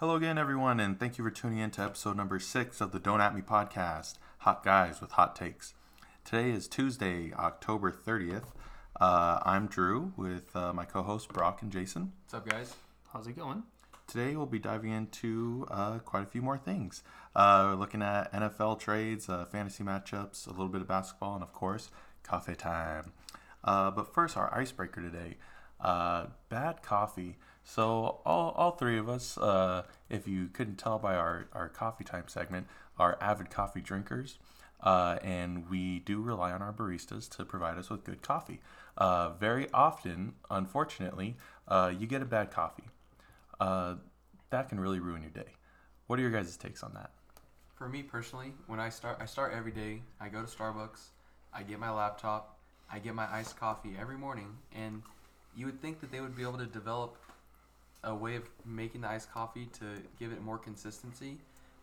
[0.00, 3.00] Hello again, everyone, and thank you for tuning in to episode number six of the
[3.00, 5.74] Don't At Me podcast, Hot Guys with Hot Takes.
[6.24, 8.44] Today is Tuesday, October 30th.
[9.00, 12.12] Uh, I'm Drew with uh, my co hosts Brock and Jason.
[12.22, 12.76] What's up, guys?
[13.12, 13.64] How's it going?
[14.06, 17.02] Today we'll be diving into uh, quite a few more things.
[17.34, 21.42] Uh, we're looking at NFL trades, uh, fantasy matchups, a little bit of basketball, and
[21.42, 21.90] of course,
[22.22, 23.10] coffee time.
[23.64, 25.38] Uh, but first, our icebreaker today
[25.80, 27.36] uh, bad coffee.
[27.68, 32.02] So, all, all three of us, uh, if you couldn't tell by our, our coffee
[32.02, 32.66] time segment,
[32.98, 34.38] are avid coffee drinkers.
[34.80, 38.60] Uh, and we do rely on our baristas to provide us with good coffee.
[38.96, 41.36] Uh, very often, unfortunately,
[41.68, 42.88] uh, you get a bad coffee.
[43.60, 43.96] Uh,
[44.48, 45.52] that can really ruin your day.
[46.06, 47.10] What are your guys' takes on that?
[47.74, 50.00] For me personally, when I start, I start every day.
[50.18, 51.08] I go to Starbucks.
[51.52, 52.56] I get my laptop.
[52.90, 55.02] I get my iced coffee every morning, and
[55.54, 57.18] you would think that they would be able to develop
[58.04, 59.84] a way of making the iced coffee to
[60.18, 61.38] give it more consistency,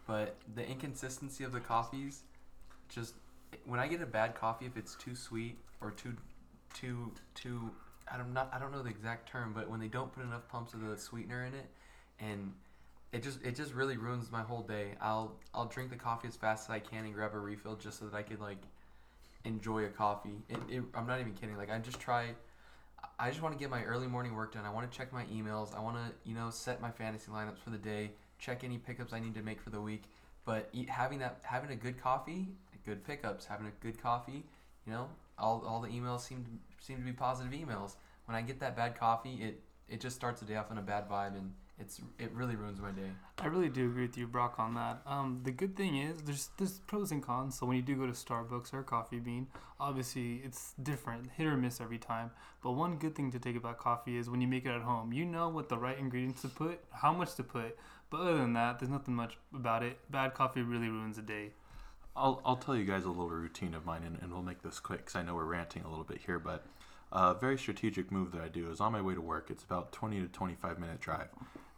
[0.07, 2.23] but the inconsistency of the coffees,
[2.89, 3.15] just
[3.65, 6.15] when I get a bad coffee, if it's too sweet or too,
[6.73, 7.71] too, too,
[8.11, 10.47] I don't not I don't know the exact term, but when they don't put enough
[10.47, 11.69] pumps of the sweetener in it,
[12.19, 12.53] and
[13.11, 14.95] it just it just really ruins my whole day.
[15.01, 17.99] I'll I'll drink the coffee as fast as I can and grab a refill just
[17.99, 18.61] so that I could like
[19.43, 20.43] enjoy a coffee.
[20.49, 21.57] It, it, I'm not even kidding.
[21.57, 22.29] Like I just try.
[23.19, 24.65] I just want to get my early morning work done.
[24.65, 25.75] I want to check my emails.
[25.75, 28.11] I want to you know set my fantasy lineups for the day.
[28.39, 30.03] Check any pickups I need to make for the week.
[30.45, 32.49] But eat, having that having a good coffee,
[32.85, 34.43] good pickups, having a good coffee,
[34.85, 37.95] you know, all, all the emails seem to, seem to be positive emails.
[38.25, 40.81] When I get that bad coffee, it it just starts the day off on a
[40.81, 43.09] bad vibe and it's it really ruins my day.
[43.37, 45.01] I really do agree with you, Brock, on that.
[45.05, 47.57] Um, the good thing is there's there's pros and cons.
[47.57, 49.47] So when you do go to Starbucks or Coffee Bean,
[49.79, 52.31] obviously it's different, hit or miss every time.
[52.63, 55.11] But one good thing to take about coffee is when you make it at home,
[55.11, 57.77] you know what the right ingredients to put, how much to put.
[58.09, 59.99] But other than that, there's nothing much about it.
[60.09, 61.51] Bad coffee really ruins a day.
[62.15, 64.79] I'll, I'll tell you guys a little routine of mine, and, and we'll make this
[64.79, 66.39] quick because I know we're ranting a little bit here.
[66.39, 66.65] But
[67.11, 69.49] a uh, very strategic move that I do is on my way to work.
[69.49, 71.27] It's about 20 to 25 minute drive.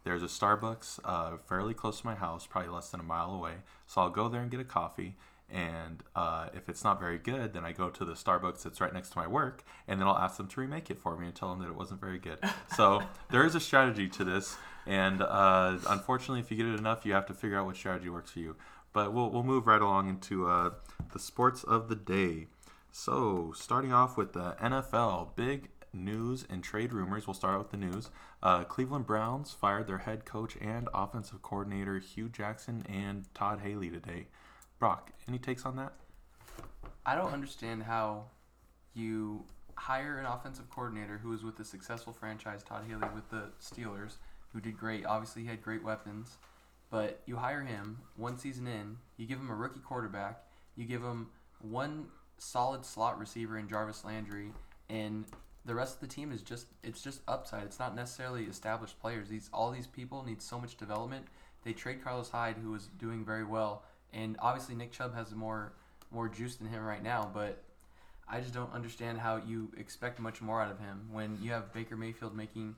[0.08, 3.56] There's a Starbucks uh, fairly close to my house, probably less than a mile away.
[3.86, 5.16] So I'll go there and get a coffee.
[5.50, 8.94] And uh, if it's not very good, then I go to the Starbucks that's right
[8.94, 11.34] next to my work, and then I'll ask them to remake it for me and
[11.34, 12.38] tell them that it wasn't very good.
[12.74, 17.04] So there is a strategy to this, and uh, unfortunately, if you get it enough,
[17.04, 18.56] you have to figure out what strategy works for you.
[18.94, 20.70] But we'll, we'll move right along into uh,
[21.12, 22.46] the sports of the day.
[22.92, 27.26] So, starting off with the NFL, big news and trade rumors.
[27.26, 28.10] We'll start out with the news.
[28.42, 33.90] Uh, Cleveland Browns fired their head coach and offensive coordinator Hue Jackson and Todd Haley
[33.90, 34.28] today.
[34.78, 35.92] Brock, any takes on that?
[37.04, 38.26] I don't understand how
[38.94, 39.44] you
[39.74, 44.16] hire an offensive coordinator who was with the successful franchise Todd Haley with the Steelers,
[44.52, 45.06] who did great.
[45.06, 46.36] Obviously, he had great weapons,
[46.90, 50.42] but you hire him one season in, you give him a rookie quarterback,
[50.76, 51.28] you give him
[51.60, 52.06] one
[52.38, 54.52] solid slot receiver in Jarvis Landry,
[54.88, 55.24] and
[55.64, 57.64] the rest of the team is just it's just upside.
[57.64, 59.28] It's not necessarily established players.
[59.28, 61.26] These all these people need so much development.
[61.64, 65.72] They trade Carlos Hyde, who was doing very well, and obviously Nick Chubb has more
[66.10, 67.30] more juice than him right now.
[67.32, 67.62] But
[68.28, 71.72] I just don't understand how you expect much more out of him when you have
[71.72, 72.76] Baker Mayfield making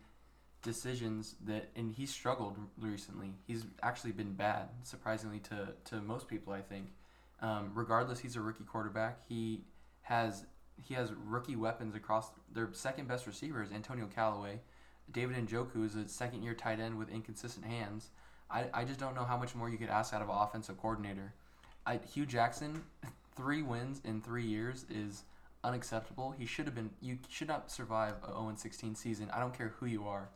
[0.62, 3.34] decisions that and he's struggled recently.
[3.46, 6.52] He's actually been bad, surprisingly to to most people.
[6.52, 6.86] I think.
[7.42, 9.20] Um, regardless, he's a rookie quarterback.
[9.28, 9.62] He
[10.02, 10.44] has
[10.82, 14.60] he has rookie weapons across their second best receiver is Antonio Callaway.
[15.12, 18.10] David Njoku is a second year tight end with inconsistent hands.
[18.50, 20.78] I, I just don't know how much more you could ask out of an offensive
[20.78, 21.34] coordinator.
[21.86, 22.82] I, Hue Jackson,
[23.36, 25.24] three wins in three years is
[25.62, 26.34] unacceptable.
[26.36, 26.90] He should have been.
[27.00, 29.30] You should not survive a 0 16 season.
[29.32, 30.30] I don't care who you are.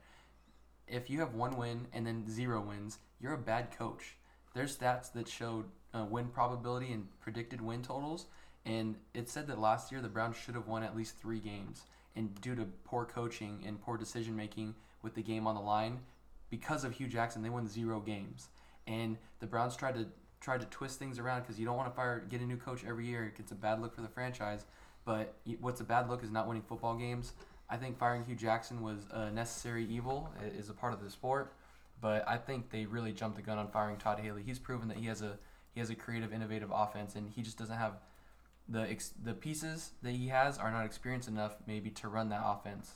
[0.87, 4.17] If you have one win and then zero wins, you're a bad coach.
[4.55, 5.65] There's stats that showed
[5.95, 8.27] uh, win probability and predicted win totals,
[8.67, 11.85] and it said that last year the Browns should have won at least three games.
[12.17, 16.01] And due to poor coaching and poor decision making with the game on the line,
[16.49, 18.49] because of Hue Jackson, they won zero games.
[18.87, 20.07] And the Browns tried to
[20.41, 22.85] tried to twist things around because you don't want to fire get a new coach
[22.87, 23.33] every year.
[23.39, 24.67] It's a bad look for the franchise.
[25.05, 27.33] But what's a bad look is not winning football games.
[27.69, 31.55] I think firing Hue Jackson was a necessary evil, is a part of the sport.
[32.01, 34.43] But I think they really jumped the gun on firing Todd Haley.
[34.45, 35.39] He's proven that he has a
[35.73, 37.95] he has a creative, innovative offense, and he just doesn't have
[38.69, 42.43] the ex- the pieces that he has are not experienced enough maybe to run that
[42.45, 42.95] offense.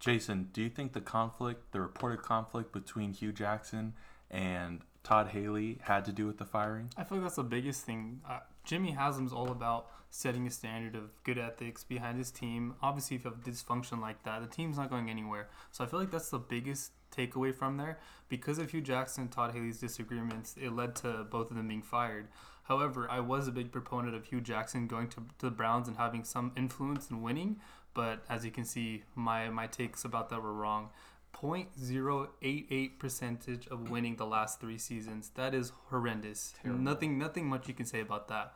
[0.00, 3.94] Jason, do you think the conflict, the reported conflict between Hue Jackson
[4.30, 6.90] and Todd Haley had to do with the firing?
[6.96, 8.20] I feel like that's the biggest thing.
[8.28, 12.74] Uh, Jimmy Haslam's all about setting a standard of good ethics behind his team.
[12.82, 15.48] Obviously, if you have dysfunction like that, the team's not going anywhere.
[15.70, 17.98] So I feel like that's the biggest takeaway from there.
[18.28, 21.82] Because of Hue Jackson and Todd Haley's disagreements, it led to both of them being
[21.82, 22.28] fired.
[22.64, 25.96] However, I was a big proponent of Hue Jackson going to, to the Browns and
[25.96, 27.56] having some influence in winning.
[27.94, 30.90] But as you can see, my, my takes about that were wrong.
[31.34, 35.30] 0.088 percentage of winning the last three seasons.
[35.34, 36.54] That is horrendous.
[36.62, 36.82] Terrible.
[36.82, 38.54] Nothing nothing much you can say about that.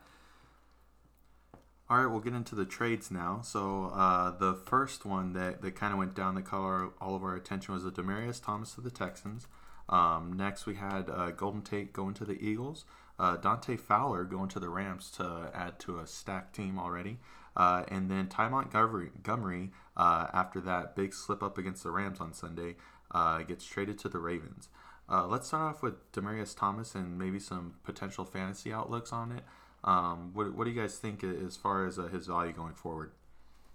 [1.89, 3.41] All right, we'll get into the trades now.
[3.43, 7.15] So uh, the first one that, that kind of went down that caught our, all
[7.15, 9.47] of our attention was the Demaryius Thomas to the Texans.
[9.89, 12.85] Um, next, we had uh, Golden Tate going to the Eagles.
[13.19, 17.19] Uh, Dante Fowler going to the Rams to add to a stacked team already.
[17.57, 22.35] Uh, and then Ty Montgomery, uh, after that big slip up against the Rams on
[22.35, 22.77] Sunday,
[23.13, 24.69] uh, gets traded to the Ravens.
[25.09, 29.45] Uh, let's start off with Demaryius Thomas and maybe some potential fantasy outlooks on it.
[29.85, 33.13] Um, what, what do you guys think as far as uh, his value going forward?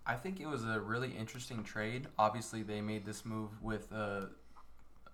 [0.05, 2.07] I think it was a really interesting trade.
[2.19, 3.93] Obviously, they made this move with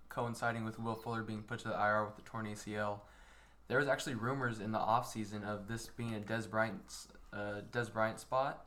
[0.08, 3.00] coinciding with Will Fuller being put to the IR with the torn ACL.
[3.68, 7.92] There was actually rumors in the offseason of this being a Dez Bryant's uh, Dez
[7.92, 8.64] Bryant spot,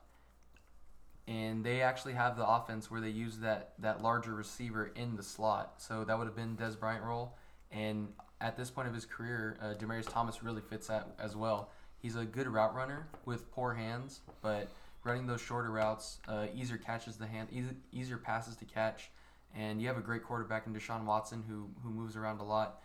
[1.27, 5.23] and they actually have the offense where they use that that larger receiver in the
[5.23, 5.73] slot.
[5.77, 7.35] So that would have been Dez Bryant role,
[7.71, 8.09] and
[8.39, 11.71] at this point of his career, uh, Demaryius Thomas really fits that as well.
[11.97, 14.69] He's a good route runner with poor hands, but
[15.03, 17.49] running those shorter routes, uh, easier catches the hand,
[17.91, 19.09] easier passes to catch,
[19.55, 22.83] and you have a great quarterback in Deshaun Watson who who moves around a lot.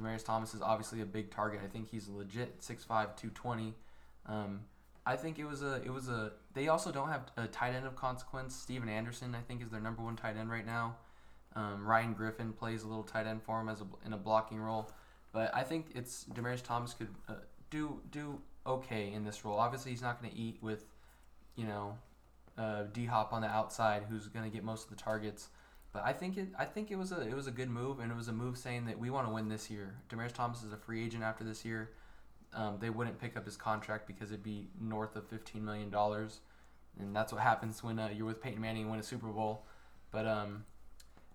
[0.00, 1.60] Demaryius Thomas is obviously a big target.
[1.64, 3.74] I think he's a legit 6'5", 220.
[4.26, 4.60] Um,
[5.04, 6.32] I think it was a it was a.
[6.54, 8.54] They also don't have a tight end of consequence.
[8.54, 10.96] Stephen Anderson, I think, is their number one tight end right now.
[11.54, 14.58] Um, Ryan Griffin plays a little tight end for him as a, in a blocking
[14.58, 14.90] role,
[15.32, 17.34] but I think it's Demaryius Thomas could uh,
[17.70, 19.58] do do okay in this role.
[19.58, 20.84] Obviously, he's not going to eat with,
[21.56, 21.98] you know,
[22.56, 25.48] uh, D Hop on the outside, who's going to get most of the targets.
[25.92, 28.10] But I think it I think it was a it was a good move, and
[28.10, 29.94] it was a move saying that we want to win this year.
[30.08, 31.90] Demaryius Thomas is a free agent after this year
[32.54, 36.40] um, they wouldn't pick up his contract because it'd be north of fifteen million dollars,
[36.98, 39.64] and that's what happens when uh, you're with Peyton Manning and win a Super Bowl.
[40.10, 40.64] But um,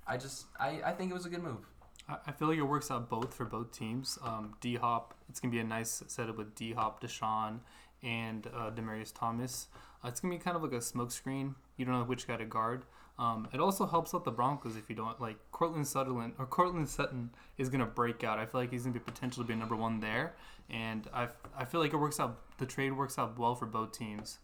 [0.06, 1.66] I just I, I think it was a good move.
[2.08, 4.20] I I feel like it works out both for both teams.
[4.24, 7.60] Um, D Hop, it's gonna be a nice setup with D Hop, Deshaun,
[8.04, 9.68] and uh, Demaryius Thomas.
[10.04, 11.56] Uh, it's gonna be kind of like a smokescreen.
[11.78, 12.84] You don't know which guy to guard.
[13.20, 16.88] Um, it also helps out the Broncos if you don't like Cortland Sutherland or Courtland
[16.88, 18.38] Sutton is gonna break out.
[18.38, 20.36] I feel like he's gonna be potentially be number one there,
[20.70, 22.40] and I, I feel like it works out.
[22.60, 24.38] The trade works out well for both teams.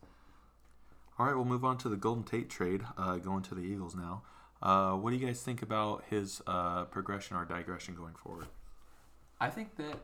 [1.19, 3.95] All right, we'll move on to the Golden Tate trade, uh, going to the Eagles
[3.95, 4.23] now.
[4.63, 8.47] Uh, what do you guys think about his uh, progression or digression going forward?
[9.39, 9.97] I think that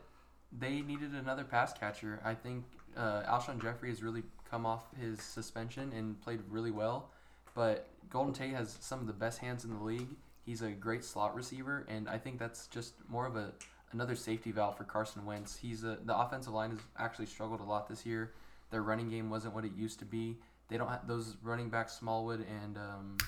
[0.56, 2.20] they needed another pass catcher.
[2.24, 2.64] I think
[2.96, 7.10] uh, Alshon Jeffery has really come off his suspension and played really well.
[7.54, 10.16] But Golden Tate has some of the best hands in the league.
[10.44, 13.52] He's a great slot receiver, and I think that's just more of a
[13.92, 15.56] another safety valve for Carson Wentz.
[15.56, 18.32] He's a, the offensive line has actually struggled a lot this year.
[18.70, 20.38] Their running game wasn't what it used to be.
[20.68, 23.18] They don't have those running backs Smallwood and um,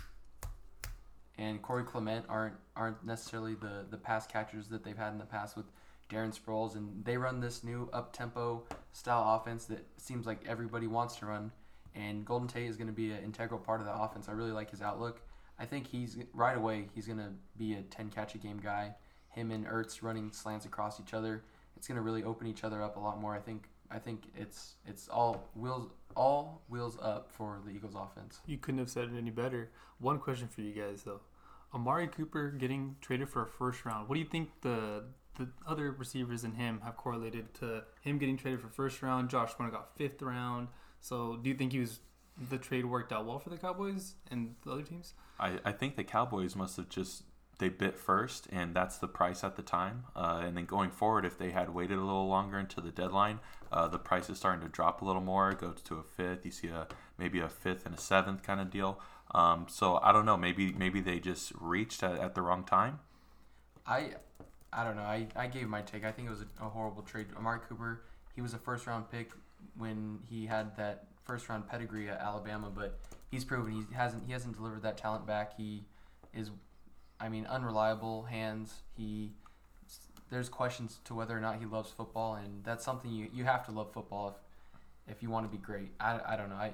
[1.39, 5.25] and Corey Clement aren't aren't necessarily the the pass catchers that they've had in the
[5.25, 5.67] past with
[6.11, 10.87] Darren Sproles, and they run this new up tempo style offense that seems like everybody
[10.87, 11.51] wants to run.
[11.95, 14.29] And Golden Tate is going to be an integral part of the offense.
[14.29, 15.21] I really like his outlook.
[15.59, 16.89] I think he's right away.
[16.95, 18.95] He's going to be a ten catch a game guy.
[19.29, 21.45] Him and Ertz running slants across each other.
[21.77, 23.35] It's going to really open each other up a lot more.
[23.35, 23.69] I think.
[23.91, 28.41] I think it's it's all wheels all wheels up for the Eagles offense.
[28.47, 29.71] You couldn't have said it any better.
[29.99, 31.21] One question for you guys though:
[31.75, 34.09] Amari Cooper getting traded for a first round.
[34.09, 35.05] What do you think the
[35.37, 39.29] the other receivers in him have correlated to him getting traded for first round?
[39.29, 40.69] Josh Gordon got fifth round.
[41.03, 41.99] So do you think he was
[42.49, 45.13] the trade worked out well for the Cowboys and the other teams?
[45.39, 47.25] I, I think the Cowboys must have just
[47.59, 50.05] they bit first, and that's the price at the time.
[50.17, 53.41] Uh, and then going forward, if they had waited a little longer into the deadline,
[53.71, 55.51] uh, the price is starting to drop a little more.
[55.51, 56.45] It goes to a fifth.
[56.45, 56.87] You see a
[57.19, 59.01] maybe a fifth and a seventh kind of deal.
[59.35, 60.37] Um, so I don't know.
[60.37, 63.01] Maybe maybe they just reached at, at the wrong time.
[63.87, 64.15] I
[64.73, 65.03] I don't know.
[65.03, 66.05] I, I gave my take.
[66.05, 67.27] I think it was a, a horrible trade.
[67.37, 68.03] Amari Cooper,
[68.35, 69.31] he was a first round pick
[69.77, 72.99] when he had that first round pedigree at Alabama, but
[73.31, 75.57] he's proven he hasn't he hasn't delivered that talent back.
[75.57, 75.85] He
[76.35, 76.51] is,
[77.21, 78.83] I mean, unreliable hands.
[78.97, 79.33] He
[80.31, 83.67] there's questions to whether or not he loves football, and that's something you, you have
[83.67, 84.35] to love football if
[85.17, 85.91] if you want to be great.
[86.01, 86.57] I, I don't know.
[86.57, 86.73] I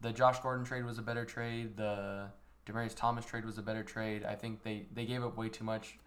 [0.00, 1.76] the Josh Gordon trade was a better trade.
[1.76, 2.26] The
[2.66, 4.24] Demaryius Thomas trade was a better trade.
[4.24, 5.98] I think they, they gave up way too much.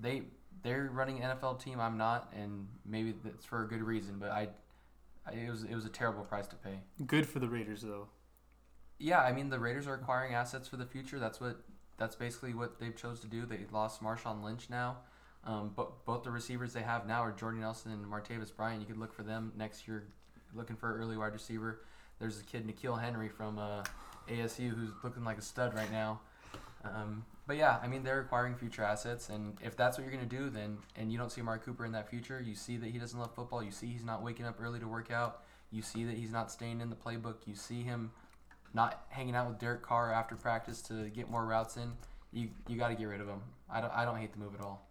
[0.00, 0.22] They
[0.62, 1.80] they're running NFL team.
[1.80, 4.16] I'm not, and maybe that's for a good reason.
[4.18, 4.48] But I I-
[5.32, 6.80] It was it was a terrible price to pay.
[7.06, 8.08] Good for the Raiders though.
[8.98, 11.18] Yeah, I mean the Raiders are acquiring assets for the future.
[11.18, 11.60] That's what
[11.98, 13.46] that's basically what they've chose to do.
[13.46, 14.98] They lost Marshawn Lynch now,
[15.44, 18.80] um, but both the receivers they have now are Jordan Nelson and Martavis Bryant.
[18.80, 20.08] You could look for them next year,
[20.54, 21.82] looking for an early wide receiver.
[22.18, 23.82] There's a kid N'Keal Henry from uh,
[24.28, 26.20] ASU who's looking like a stud right now.
[26.84, 30.26] Um, but yeah, I mean they're acquiring future assets, and if that's what you're gonna
[30.26, 32.98] do, then and you don't see Mark Cooper in that future, you see that he
[32.98, 33.62] doesn't love football.
[33.62, 35.42] You see he's not waking up early to work out.
[35.70, 37.36] You see that he's not staying in the playbook.
[37.46, 38.10] You see him
[38.74, 41.92] not hanging out with Derek Carr after practice to get more routes in.
[42.32, 43.40] You you got to get rid of him.
[43.70, 44.86] I don't I don't hate the move at all.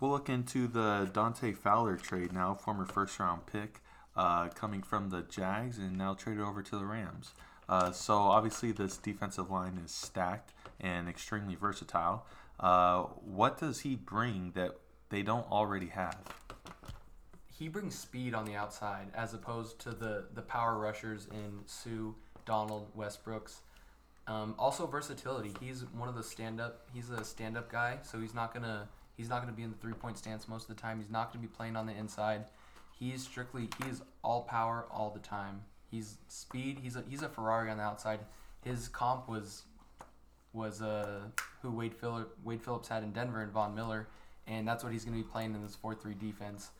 [0.00, 3.80] We'll look into the Dante Fowler trade now, former first round pick,
[4.16, 7.34] uh, coming from the Jags and now traded over to the Rams.
[7.68, 12.26] Uh, so obviously this defensive line is stacked and extremely versatile.
[12.60, 14.72] Uh, what does he bring that
[15.10, 16.18] they don't already have?
[17.58, 22.12] He brings speed on the outside as opposed to the the power rushers in Suh,
[22.44, 23.60] Donald, Westbrooks.
[24.28, 25.54] Um, also versatility.
[25.58, 26.86] He's one of the stand up.
[26.92, 29.76] He's a stand up guy, so he's not gonna he's not gonna be in the
[29.78, 30.98] three point stance most of the time.
[31.00, 32.44] He's not gonna be playing on the inside.
[32.98, 35.62] He's strictly he's all power all the time.
[35.90, 36.78] He's speed.
[36.82, 38.20] He's a he's a Ferrari on the outside.
[38.64, 39.62] His comp was
[40.52, 41.20] was uh
[41.62, 44.08] who Wade Phillip, Wade Phillips had in Denver and Von Miller,
[44.46, 46.70] and that's what he's gonna be playing in this four three defense.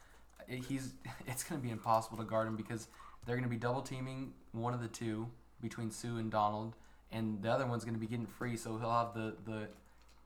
[0.49, 0.95] It- He's
[1.27, 2.89] it's gonna be impossible to guard him because
[3.27, 5.29] they're gonna be double teaming one of the two
[5.61, 6.75] between Suh and Donald,
[7.13, 9.69] and the other one's gonna be getting free, so he'll have the the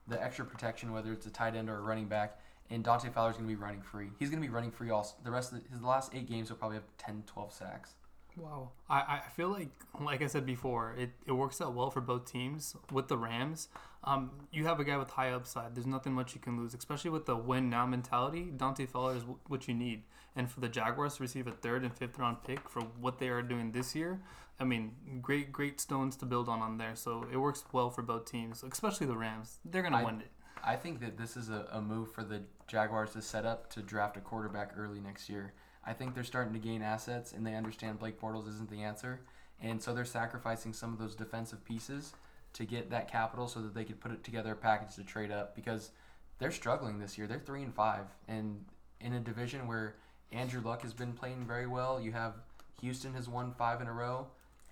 [0.09, 2.39] the extra protection whether it's a tight end or a running back.
[2.71, 4.09] And Dante Fowler's gonna be running free.
[4.19, 6.49] He's gonna be running free all the rest of the, his last eight games.
[6.49, 7.95] He'll probably have 10, 12 sacks.
[8.37, 8.71] Wow.
[8.89, 9.69] I, I feel like,
[10.01, 12.75] like I said before, it, it works out well for both teams.
[12.91, 13.69] With the Rams,
[14.05, 15.75] um, you have a guy with high upside.
[15.75, 18.51] There's nothing much you can lose, especially with the win now mentality.
[18.57, 20.03] Dante Fowler is w- what you need.
[20.35, 23.29] And for the Jaguars to receive a third and fifth round pick for what they
[23.29, 24.21] are doing this year,
[24.59, 26.97] I mean, great, great stones to build on on there.
[26.97, 29.59] So it works well for both teams, especially the Rams.
[29.65, 30.31] They're going to win it.
[30.65, 33.83] I think that this is a, a move for the Jaguars to set up to
[33.83, 35.53] draft a quarterback early next year.
[35.85, 39.21] I think they're starting to gain assets and they understand Blake Bortles isn't the answer.
[39.61, 42.13] And so they're sacrificing some of those defensive pieces
[42.55, 45.31] to get that capital so that they could put it together a package to trade
[45.31, 45.91] up because
[46.39, 47.27] they're struggling this year.
[47.27, 48.07] They're three and five.
[48.29, 48.65] And
[49.01, 49.95] in a division where
[50.33, 52.35] Andrew Luck has been playing very well, you have
[52.81, 54.27] Houston has won five in a row.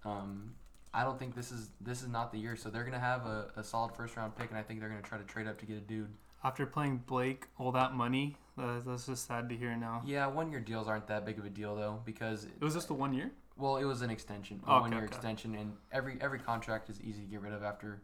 [0.04, 0.54] Um,
[0.92, 2.56] I don't think this is this is not the year.
[2.56, 5.02] So they're gonna have a, a solid first round pick, and I think they're gonna
[5.02, 6.10] try to trade up to get a dude.
[6.42, 10.02] After playing Blake all that money, uh, that's just sad to hear now.
[10.04, 12.90] Yeah, one year deals aren't that big of a deal though, because It was just
[12.90, 13.32] a one year?
[13.56, 15.08] well, it was an extension, a Okay, one year okay.
[15.08, 18.02] extension, and every every contract is easy to get rid of after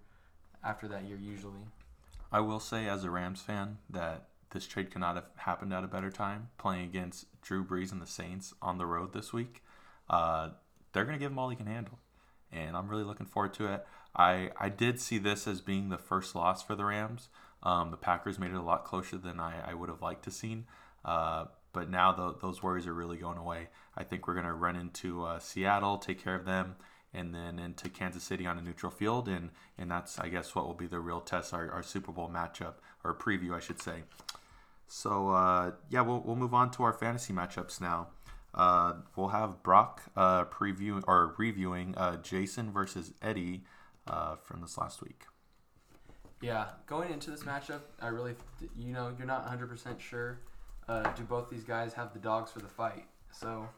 [0.65, 1.61] after that year usually.
[2.33, 5.85] I will say, as a Rams fan, that this trade could not have happened at
[5.85, 6.49] a better time.
[6.59, 9.63] Playing against Drew Brees and the Saints on the road this week,
[10.11, 10.51] uh,
[10.93, 11.99] they're going to give him all he can handle,
[12.53, 13.87] and I'm really looking forward to it.
[14.15, 17.29] I I did see this as being the first loss for the Rams.
[17.67, 20.31] Um, the Packers made it a lot closer than I, I would have liked to
[20.31, 20.67] seen.
[21.05, 23.71] Uh, but now tho- those worries are really going away.
[23.97, 26.77] I think we're going to run into uh, Seattle, take care of them,
[27.13, 30.65] and then into Kansas City on a neutral field, and and that's I guess what
[30.65, 34.05] will be the real test, our, our Super Bowl matchup or preview, I should say.
[34.87, 38.09] So uh, yeah, we'll we'll move on to our fantasy matchups now.
[38.55, 43.65] Uh, we'll have Brock uh, preview or reviewing uh, Jason versus Eddie
[44.07, 45.25] uh, from this last week.
[46.41, 48.35] Yeah, going into this matchup, I really,
[48.79, 50.39] you know, you're not 100% sure.
[50.89, 53.05] Uh, do both these guys have the dogs for the fight?
[53.33, 53.69] So,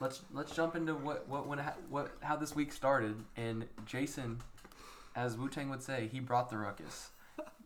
[0.00, 3.16] let's let's jump into what what when what how this week started.
[3.36, 4.40] And Jason,
[5.14, 7.10] as Wu Tang would say, he brought the ruckus.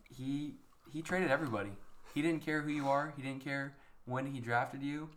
[0.09, 0.55] He
[0.91, 1.71] he traded everybody.
[2.13, 3.13] He didn't care who you are.
[3.15, 3.73] He didn't care
[4.05, 5.09] when he drafted you.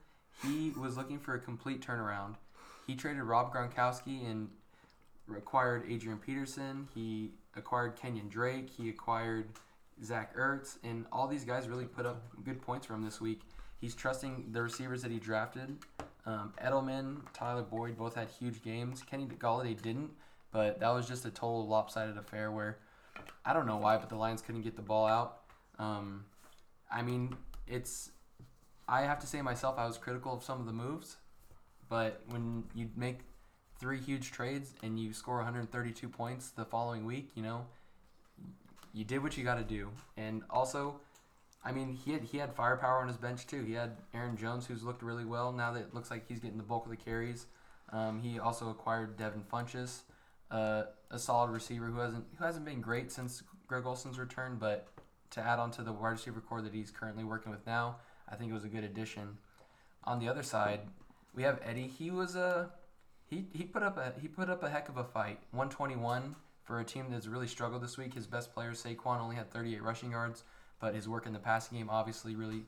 [0.43, 2.35] He was looking for a complete turnaround.
[2.87, 4.49] He traded Rob Gronkowski and
[5.37, 6.89] acquired Adrian Peterson.
[6.95, 8.71] He acquired Kenyan Drake.
[8.71, 9.49] He acquired
[10.03, 13.43] Zach Ertz, and all these guys really put up good points for him this week.
[13.81, 15.77] He's trusting the receivers that he drafted.
[16.27, 19.03] Um, Edelman, Tyler Boyd both had huge games.
[19.03, 20.11] Kenny Golladay didn't,
[20.53, 22.79] but that was just a total lopsided affair where
[23.45, 25.41] I don't know why, but the Lions couldn't get the ball out.
[25.79, 26.25] Um,
[26.91, 28.11] I mean, it's
[28.89, 31.17] I have to say myself, I was critical of some of the moves,
[31.89, 33.21] but when you make
[33.85, 37.67] three huge trades and you score 132 points the following week, you know,
[38.95, 39.91] you did what you got to do.
[40.17, 41.00] And also,
[41.62, 43.62] I mean, he had he had firepower on his bench too.
[43.62, 45.53] He had Aaron Jones, who's looked really well.
[45.53, 47.45] Now that it looks like he's getting the bulk of the carries.
[47.93, 50.05] Um, he also acquired Devin Funchess,
[50.50, 54.88] uh, a solid receiver who hasn't who hasn't been great since Greg Olsen's return, but
[55.33, 57.97] to add on to the wide receiver core that he's currently working with now,
[58.31, 59.37] I think it was a good addition.
[60.05, 60.81] On the other side,
[61.35, 61.88] we have Eddie.
[61.88, 62.71] He was a
[63.35, 65.38] he he put up a he put up a heck of a fight.
[65.50, 68.14] 121 for a team that's really struggled this week.
[68.14, 70.45] His best player Saquon only had 38 rushing yards,
[70.81, 72.62] but his work in the passing game obviously really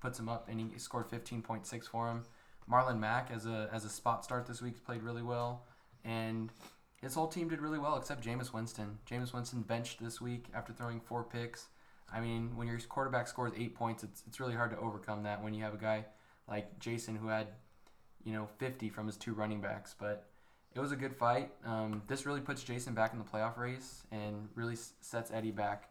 [0.00, 2.22] puts him up, and he scored 15.6 for him.
[2.70, 5.64] Marlon Mack as a as a spot start this week played really well,
[6.04, 6.50] and
[7.02, 8.98] his whole team did really well except Jameis Winston.
[9.10, 11.66] Jameis Winston benched this week after throwing four picks.
[12.12, 15.42] I mean, when your quarterback scores eight points, it's it's really hard to overcome that
[15.42, 16.06] when you have a guy
[16.48, 17.48] like Jason who had,
[18.24, 19.94] you know, 50 from his two running backs.
[19.98, 20.26] But
[20.74, 21.50] it was a good fight.
[21.64, 25.50] Um, this really puts Jason back in the playoff race and really s- sets Eddie
[25.52, 25.88] back.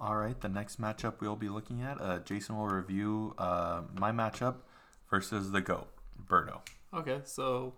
[0.00, 4.10] All right, the next matchup we'll be looking at, uh, Jason will review uh, my
[4.12, 4.54] matchup
[5.10, 5.88] versus the GOAT,
[6.26, 6.60] Berto.
[6.94, 7.74] Okay, so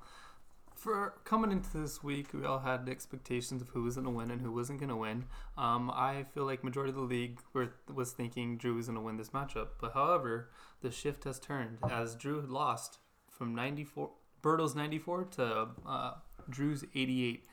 [0.82, 4.32] for coming into this week, we all had expectations of who was going to win
[4.32, 5.26] and who wasn't going to win.
[5.56, 9.00] Um, I feel like majority of the league were, was thinking Drew was going to
[9.00, 12.98] win this matchup, but however, the shift has turned as Drew had lost
[13.30, 14.10] from 94,
[14.42, 16.14] Berto's 94 to uh,
[16.50, 17.44] Drew's 88.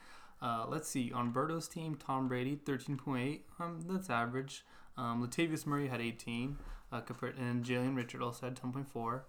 [0.41, 1.11] Uh, let's see.
[1.11, 3.41] On Berto's team, Tom Brady, 13.8.
[3.59, 4.65] Um, that's average.
[4.97, 6.57] Um, Latavius Murray had 18.
[6.91, 7.01] Uh,
[7.37, 9.21] and Jalen Richard also had 10.4.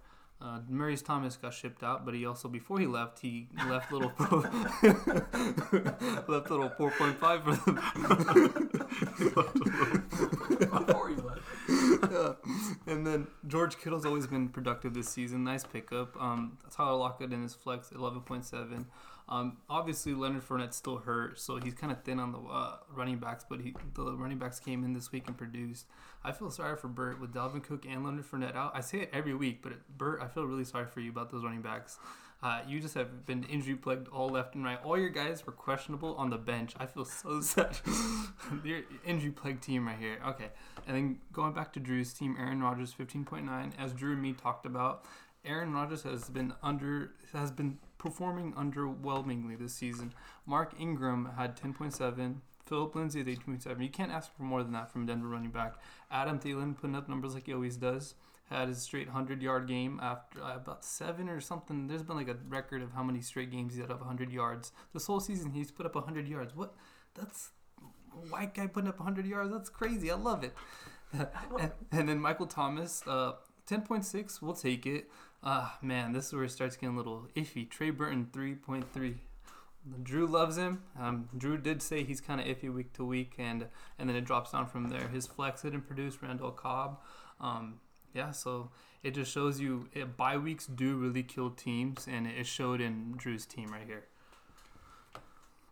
[0.42, 4.10] Uh, Maurice Thomas got shipped out, but he also before he left, he left little
[6.28, 8.70] left little 4.5 for them.
[10.86, 11.40] Before you left.
[12.10, 12.32] Yeah.
[12.86, 15.44] And then George Kittle's always been productive this season.
[15.44, 16.20] Nice pickup.
[16.20, 18.86] Um, Tyler Lockett in his flex, 11.7.
[19.30, 23.18] Um, obviously, Leonard Fournette's still hurt, so he's kind of thin on the uh, running
[23.18, 25.86] backs, but he, the running backs came in this week and produced.
[26.24, 28.72] I feel sorry for Burt with Dalvin Cook and Leonard Fournette out.
[28.74, 31.44] I say it every week, but Burt, I feel really sorry for you about those
[31.44, 31.98] running backs.
[32.42, 34.78] Uh, you just have been injury plagued all left and right.
[34.82, 36.72] All your guys were questionable on the bench.
[36.78, 37.78] I feel so sad.
[38.64, 40.18] your injury plagued team right here.
[40.26, 40.48] Okay.
[40.86, 43.72] And then going back to Drew's team, Aaron Rodgers 15.9.
[43.78, 45.04] As Drew and me talked about,
[45.44, 50.12] Aaron Rodgers has been under has been performing underwhelmingly this season.
[50.46, 52.36] Mark Ingram had 10.7.
[52.64, 53.82] Philip Lindsay had 18.7.
[53.82, 55.74] You can't ask for more than that from Denver running back.
[56.10, 58.14] Adam Thielen putting up numbers like he always does.
[58.48, 61.86] Had his straight 100 yard game after uh, about seven or something.
[61.86, 64.72] There's been like a record of how many straight games he's had of 100 yards.
[64.94, 66.56] This whole season, he's put up 100 yards.
[66.56, 66.74] What?
[67.14, 67.50] That's
[68.30, 69.52] white guy putting up 100 yards.
[69.52, 70.10] That's crazy.
[70.10, 70.54] I love it.
[71.12, 73.32] and, and then Michael Thomas, uh,
[73.68, 74.40] 10.6.
[74.40, 75.10] We'll take it.
[75.42, 77.68] Ah, man, this is where it starts getting a little iffy.
[77.68, 79.14] Trey Burton, 3.3.
[80.02, 80.82] Drew loves him.
[80.98, 83.66] Um, Drew did say he's kind of iffy week to week, and
[83.98, 85.08] and then it drops down from there.
[85.08, 87.00] His flex didn't produce Randall Cobb.
[87.40, 87.80] Um,
[88.12, 88.70] yeah, so
[89.02, 93.14] it just shows you it, bye weeks do really kill teams, and it showed in
[93.16, 94.04] Drew's team right here.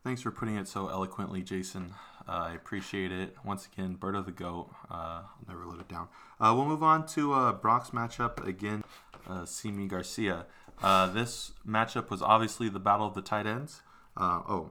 [0.05, 1.95] Thanks for putting it so eloquently, Jason.
[2.27, 3.37] Uh, I appreciate it.
[3.45, 4.71] Once again, Bird of the GOAT.
[4.91, 6.09] Uh, I'll never let it down.
[6.41, 8.85] Uh, we'll move on to uh, Brock's matchup again.
[9.29, 10.47] Uh, Simi Garcia.
[10.83, 13.83] Uh, this matchup was obviously the battle of the tight ends.
[14.17, 14.71] Uh, oh,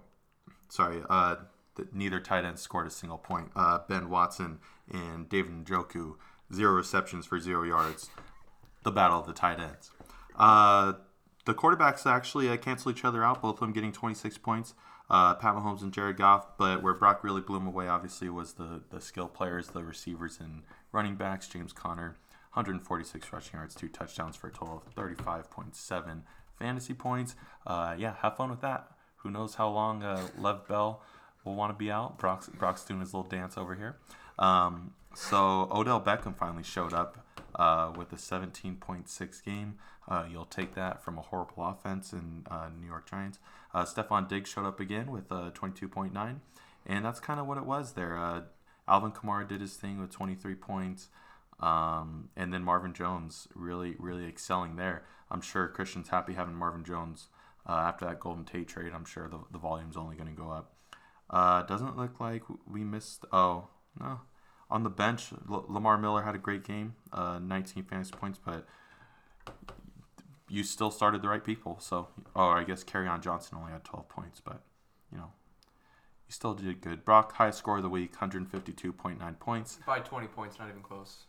[0.70, 1.02] sorry.
[1.10, 1.36] Uh,
[1.76, 3.50] th- neither tight end scored a single point.
[3.56, 4.60] Uh, ben Watson
[4.91, 6.15] and David Njoku,
[6.54, 8.10] zero receptions for zero yards.
[8.84, 9.91] The battle of the tight ends.
[10.36, 10.93] Uh,
[11.46, 14.74] the quarterbacks actually cancel each other out, both of them getting 26 points.
[15.10, 18.82] Pat Mahomes and Jared Goff, but where Brock really blew him away, obviously, was the
[18.89, 21.48] the skill players, the receivers and running backs.
[21.48, 22.17] James Conner,
[22.58, 26.22] 146 rushing yards, two touchdowns for a total of 35.7
[26.58, 27.36] fantasy points.
[27.67, 28.88] Uh, yeah, have fun with that.
[29.17, 31.04] Who knows how long uh, Lev Bell
[31.43, 32.17] will want to be out?
[32.17, 33.98] Brock's, Brock's doing his little dance over here.
[34.39, 39.76] Um, so Odell Beckham finally showed up uh, with a 17.6 game.
[40.08, 43.38] Uh, you'll take that from a horrible offense in uh, New York Giants.
[43.72, 46.38] Uh, Stefon Diggs showed up again with uh, 22.9,
[46.88, 48.17] and that's kind of what it was there.
[48.17, 48.41] Uh,
[48.88, 51.10] Alvin Kamara did his thing with 23 points,
[51.60, 55.04] um, and then Marvin Jones really, really excelling there.
[55.30, 57.30] I'm sure Christian's happy having Marvin Jones
[57.67, 58.91] uh, after that Golden Tate trade.
[58.93, 60.74] I'm sure the, the volume's only going to go up.
[61.30, 63.26] Uh, doesn't look like we missed.
[63.32, 63.67] Oh,
[64.00, 64.22] no.
[64.70, 68.65] On the bench, L- Lamar Miller had a great game, uh, 19 fantasy points, but
[70.50, 71.78] you still started the right people.
[71.80, 74.62] So, oh, I guess Kerryon Johnson only had 12 points, but
[75.12, 75.32] you know,
[76.28, 77.04] you still did good.
[77.04, 79.80] Brock, highest score of the week, 152.9 points.
[79.86, 81.26] By 20 points, not even close.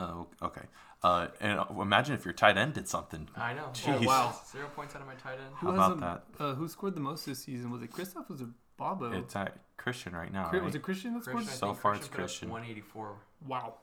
[0.00, 0.62] Uh, okay.
[1.02, 3.28] Uh, and uh, imagine if your tight end did something.
[3.36, 3.68] I know.
[3.72, 4.02] Jeez.
[4.02, 4.34] Oh, wow.
[4.50, 5.54] Zero points out of my tight end.
[5.54, 6.22] How Who about has that?
[6.44, 7.70] Uh, who scored the most this season?
[7.70, 8.28] Was it Christoph?
[8.28, 9.12] Was it Bobo?
[9.12, 10.50] It's at Christian right now.
[10.52, 10.62] Right?
[10.62, 11.38] Was it Christian that scored?
[11.38, 12.50] Christian, So think far it's Christian.
[12.50, 13.14] 184.
[13.46, 13.74] Wow.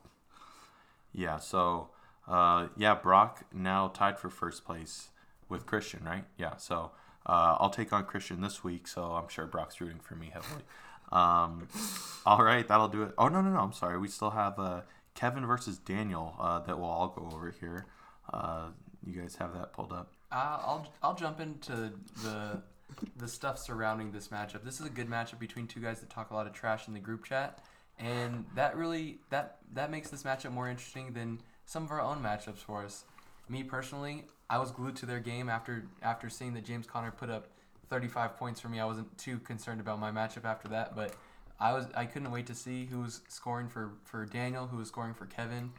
[1.13, 1.89] Yeah, so
[2.27, 5.10] uh, yeah, Brock now tied for first place
[5.49, 6.25] with Christian, right?
[6.38, 6.91] Yeah, so
[7.25, 10.63] uh, I'll take on Christian this week, so I'm sure Brock's rooting for me heavily.
[11.12, 11.67] Um,
[12.25, 13.13] all right, that'll do it.
[13.17, 13.97] Oh no, no, no, I'm sorry.
[13.97, 14.82] We still have uh,
[15.17, 17.88] Kevin versus Daniel uh, that we'll all go over here.
[18.32, 18.67] Uh,
[19.03, 20.13] you guys have that pulled up.
[20.32, 21.91] Uh, I'll I'll jump into
[22.23, 22.62] the
[23.17, 24.63] the stuff surrounding this matchup.
[24.63, 26.93] This is a good matchup between two guys that talk a lot of trash in
[26.93, 27.63] the group chat,
[27.97, 32.21] and that really that that makes this matchup more interesting than some of our own
[32.21, 33.03] matchups for us.
[33.49, 37.32] Me personally, I was glued to their game after after seeing that James Conner put
[37.32, 37.47] up
[37.89, 38.80] 35 points for me.
[38.80, 41.15] I wasn't too concerned about my matchup after that, but
[41.60, 44.88] I was I couldn't wait to see who was scoring for for Daniel, who was
[44.88, 45.72] scoring for Kevin.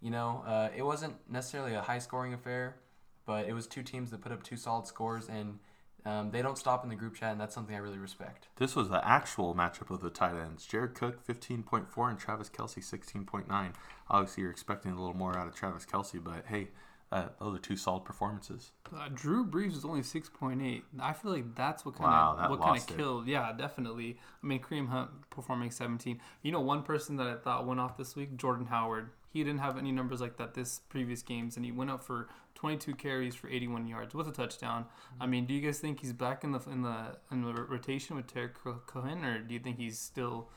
[0.00, 2.76] You know, uh, it wasn't necessarily a high scoring affair,
[3.26, 5.58] but it was two teams that put up two solid scores and.
[6.04, 8.46] Um, they don't stop in the group chat, and that's something I really respect.
[8.58, 10.64] This was the actual matchup of the tight ends.
[10.64, 13.72] Jared Cook, 15.4, and Travis Kelce, 16.9.
[14.08, 16.68] Obviously, you're expecting a little more out of Travis Kelce, but hey,
[17.12, 18.72] uh, those are two solid performances.
[18.94, 20.84] Uh, Drew Brees was only six point eight.
[20.98, 23.28] I feel like that's what kind Wow, of what kind of killed.
[23.28, 24.18] Yeah, definitely.
[24.42, 26.20] I mean, Kareem Hunt performing seventeen.
[26.42, 29.10] You know, one person that I thought went off this week, Jordan Howard.
[29.32, 32.28] He didn't have any numbers like that this previous games, and he went up for
[32.54, 34.86] twenty two carries for eighty one yards with a touchdown.
[35.20, 38.16] I mean, do you guys think he's back in the in the in the rotation
[38.16, 38.54] with Tarik
[38.86, 40.48] Cohen, or do you think he's still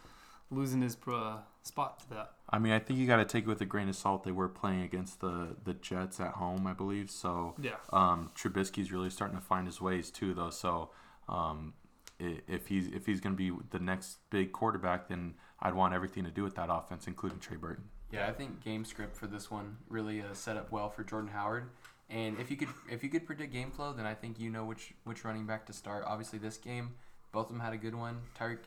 [0.50, 1.38] losing his uh,
[1.70, 2.32] spot to that?
[2.50, 4.24] I mean, I think you got to take it with a grain of salt.
[4.24, 7.10] They were playing against the, the Jets at home, I believe.
[7.10, 7.76] So Yeah.
[7.94, 10.50] um, Trubisky's really starting to find his ways too, though.
[10.50, 10.90] So
[11.30, 11.74] um,
[12.20, 16.26] if he's if he's going to be the next big quarterback, then I'd want everything
[16.26, 17.86] to do with that offense, including Trey Burton.
[18.12, 21.30] Yeah, I think game script for this one really uh, set up well for Jordan
[21.30, 21.70] Howard.
[22.10, 24.66] And if you could if you could predict game flow, then I think you know
[24.66, 26.04] which which running back to start.
[26.08, 26.96] Obviously, this game,
[27.32, 28.22] both of them had a good one.
[28.38, 28.58] Tyreek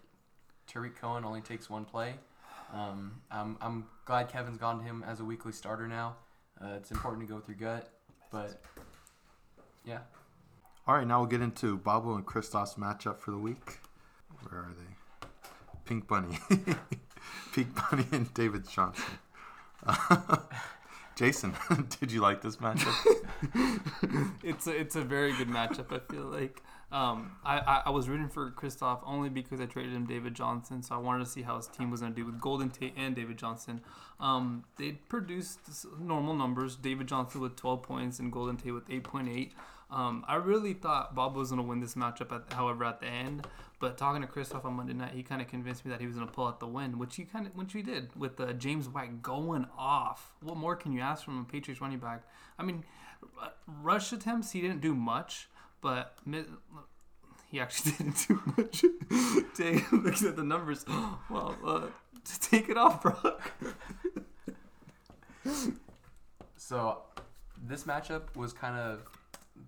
[0.68, 2.14] Tarik Cohen only takes one play.
[2.72, 6.16] Um, I'm I'm glad Kevin's gone to him as a weekly starter now.
[6.62, 7.90] Uh, it's important to go with your gut,
[8.30, 8.62] but
[9.84, 9.98] yeah,
[10.86, 13.78] All right, now we'll get into Bobo and Christoph's matchup for the week.
[14.48, 15.26] Where are they?
[15.84, 16.38] Pink Bunny,
[17.52, 19.04] Pink Bunny, and David Johnson.
[21.16, 21.54] Jason,
[22.00, 22.94] did you like this matchup?
[24.42, 25.92] it's a, it's a very good matchup.
[25.92, 30.04] I feel like um, I, I was rooting for Christoph only because I traded him
[30.04, 32.38] David Johnson, so I wanted to see how his team was going to do with
[32.38, 33.80] Golden Tate and David Johnson.
[34.20, 35.60] Um, they produced
[35.98, 36.76] normal numbers.
[36.76, 39.52] David Johnson with 12 points and Golden Tate with 8.8.
[39.90, 43.06] Um, I really thought Bob was going to win this matchup, at, however, at the
[43.06, 43.46] end.
[43.80, 46.14] But talking to Christoph on Monday night, he kind of convinced me that he was
[46.16, 48.52] going to pull out the win, which he kind of, which he did with uh,
[48.52, 50.32] James White going off.
[50.42, 52.22] What more can you ask from a Patriots running back?
[52.58, 52.84] I mean,
[53.66, 55.48] rush attempts, he didn't do much,
[55.82, 56.16] but
[57.50, 58.84] he actually didn't do much.
[59.56, 60.86] Dave looks at the numbers.
[61.30, 61.86] Well, uh,
[62.40, 63.52] take it off, Brock.
[66.56, 66.98] So
[67.66, 69.00] this matchup was kind of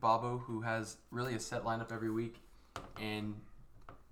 [0.00, 2.36] Bobo, who has really a set lineup every week,
[3.00, 3.34] and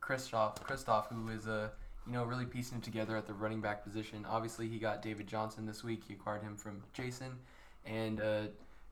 [0.00, 1.72] Christoph, Christoph, who is a
[2.06, 4.24] you know really piecing it together at the running back position.
[4.28, 6.02] Obviously, he got David Johnson this week.
[6.08, 7.38] He acquired him from Jason,
[7.84, 8.42] and uh,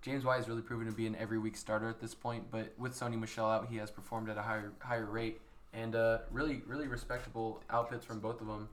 [0.03, 2.51] James White has really proven to be an every week starter at this point.
[2.51, 5.41] But with Sony Michel out, he has performed at a higher higher rate,
[5.73, 8.69] and uh, really really respectable outputs from both of them.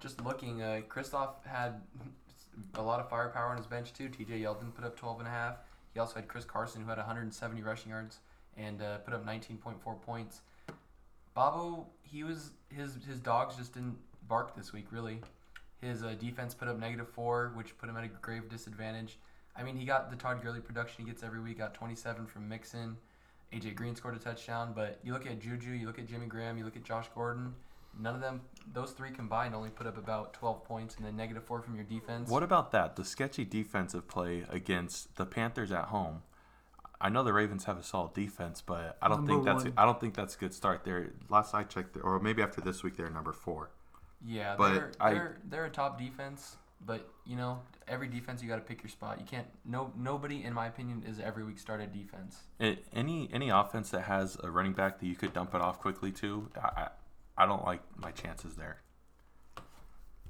[0.00, 0.82] Just looking, uh,
[1.44, 1.80] had
[2.74, 4.08] a lot of firepower on his bench too.
[4.08, 4.40] T.J.
[4.40, 5.56] Yeldon put up 12 and a half.
[5.94, 8.18] He also had Chris Carson who had 170 rushing yards
[8.56, 10.40] and uh, put up 19.4 points.
[11.34, 15.20] Bobo, he was his his dogs just didn't bark this week really.
[15.80, 19.16] His uh, defense put up negative four, which put him at a grave disadvantage.
[19.58, 21.58] I mean, he got the Todd Gurley production he gets every week.
[21.58, 22.96] Got 27 from Mixon.
[23.52, 26.58] AJ Green scored a touchdown, but you look at Juju, you look at Jimmy Graham,
[26.58, 27.54] you look at Josh Gordon.
[27.98, 28.42] None of them,
[28.72, 31.84] those three combined, only put up about 12 points, and then negative four from your
[31.84, 32.28] defense.
[32.30, 32.94] What about that?
[32.96, 36.22] The sketchy defensive play against the Panthers at home.
[37.00, 39.72] I know the Ravens have a solid defense, but I don't think that's one.
[39.76, 40.84] I don't think that's a good start.
[40.84, 43.70] There, last I checked, or maybe after this week, they're number four.
[44.24, 48.48] Yeah, But they're I- they're they're a top defense, but you know every defense you
[48.48, 49.18] got to pick your spot.
[49.18, 52.38] You can't no nobody in my opinion is every week started defense.
[52.92, 56.12] Any any offense that has a running back that you could dump it off quickly
[56.12, 56.88] to, I I-
[57.40, 58.78] I don't like my chances there.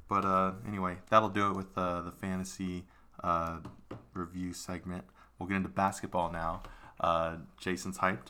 [0.09, 2.85] But uh, anyway, that'll do it with uh, the fantasy
[3.25, 3.61] uh,
[4.15, 5.05] review segment.
[5.39, 6.63] We'll get into basketball now.
[7.01, 8.29] Uh, Jason's hyped.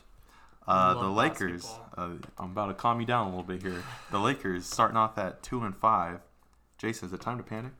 [0.67, 1.65] Uh, the Lakers.
[1.97, 3.83] Uh, I'm about to calm you down a little bit here.
[4.11, 6.19] The Lakers starting off at two and five.
[6.77, 7.73] Jason, is it time to panic?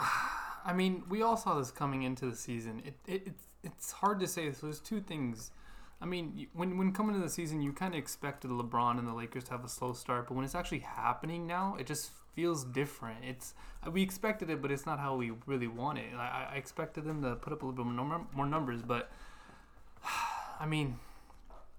[0.64, 2.82] I mean, we all saw this coming into the season.
[2.84, 4.52] It, it it's it's hard to say.
[4.52, 5.50] So there's two things.
[6.00, 9.12] I mean, when when coming into the season, you kind of expected LeBron and the
[9.14, 12.64] Lakers to have a slow start, but when it's actually happening now, it just feels
[12.64, 13.24] different.
[13.24, 13.54] It's
[13.86, 16.06] uh, we expected it, but it's not how we really want it.
[16.16, 19.10] I, I expected them to put up a little bit more, more numbers, but
[20.60, 20.98] I mean,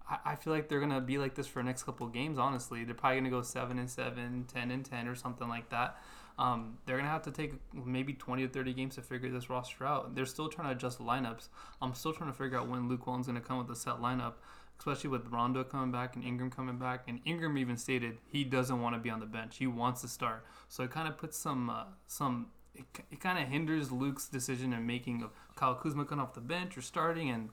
[0.10, 2.38] I, I feel like they're gonna be like this for the next couple of games.
[2.38, 5.98] Honestly, they're probably gonna go seven and seven, 10 and ten, or something like that.
[6.42, 9.86] Um, they're gonna have to take maybe 20 to 30 games to figure this roster
[9.86, 10.16] out.
[10.16, 11.50] They're still trying to adjust lineups.
[11.82, 14.34] I'm still trying to figure out when Luke Walton's gonna come with a set lineup,
[14.80, 17.04] especially with Rondo coming back and Ingram coming back.
[17.08, 19.58] And Ingram even stated he doesn't want to be on the bench.
[19.58, 20.44] He wants to start.
[20.68, 24.74] So it kind of puts some uh, some it, it kind of hinders Luke's decision
[24.74, 27.50] in making of Kyle Kuzma coming off the bench or starting and.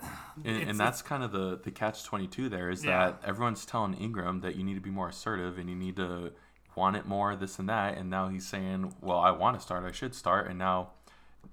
[0.44, 3.06] And, and that's kind of the, the catch 22 there is Yeah.
[3.06, 6.30] that everyone's telling Ingram that you need to be more assertive and you need to
[6.78, 7.98] want it more, this and that.
[7.98, 9.84] And now he's saying, well, I want to start.
[9.84, 10.48] I should start.
[10.48, 10.90] And now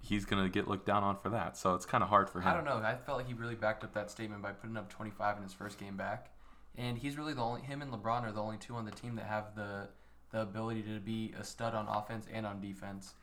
[0.01, 1.57] he's going to get looked down on for that.
[1.57, 2.47] So it's kind of hard for him.
[2.47, 2.77] I don't know.
[2.77, 5.53] I felt like he really backed up that statement by putting up 25 in his
[5.53, 6.29] first game back,
[6.77, 9.15] and he's really the only him and LeBron are the only two on the team
[9.15, 9.89] that have the
[10.31, 13.13] the ability to be a stud on offense and on defense.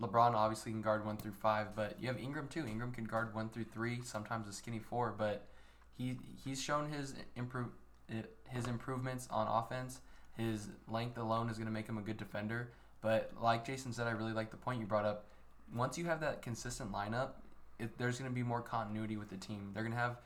[0.00, 2.66] LeBron obviously can guard one through five, but you have Ingram too.
[2.66, 5.48] Ingram can guard one through three, sometimes a skinny four, but
[5.96, 7.68] he he's shown his improve
[8.48, 10.00] his improvements on offense.
[10.40, 12.70] His length alone is going to make him a good defender.
[13.02, 15.26] But like Jason said, I really like the point you brought up.
[15.74, 17.30] Once you have that consistent lineup,
[17.78, 19.70] it, there's going to be more continuity with the team.
[19.72, 20.16] They're going to have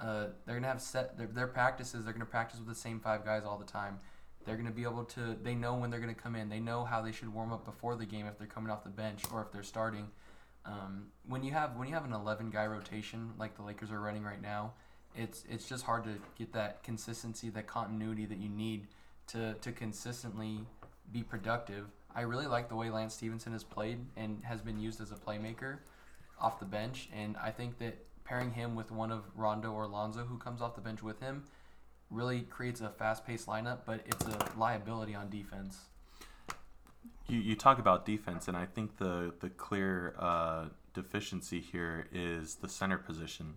[0.00, 2.04] uh, they're to have set their, their practices.
[2.04, 3.98] They're going to practice with the same five guys all the time.
[4.44, 5.36] They're going to be able to.
[5.42, 6.48] They know when they're going to come in.
[6.48, 8.90] They know how they should warm up before the game if they're coming off the
[8.90, 10.08] bench or if they're starting.
[10.66, 14.00] Um, when you have when you have an 11 guy rotation like the Lakers are
[14.00, 14.72] running right now,
[15.16, 18.86] it's it's just hard to get that consistency, that continuity that you need
[19.28, 20.60] to to consistently
[21.12, 21.86] be productive.
[22.14, 25.16] I really like the way Lance Stephenson has played and has been used as a
[25.16, 25.78] playmaker
[26.40, 30.24] off the bench, and I think that pairing him with one of Rondo or Lonzo
[30.24, 31.44] who comes off the bench with him
[32.10, 35.78] really creates a fast-paced lineup, but it's a liability on defense.
[37.26, 42.56] You, you talk about defense, and I think the the clear uh, deficiency here is
[42.56, 43.54] the center position.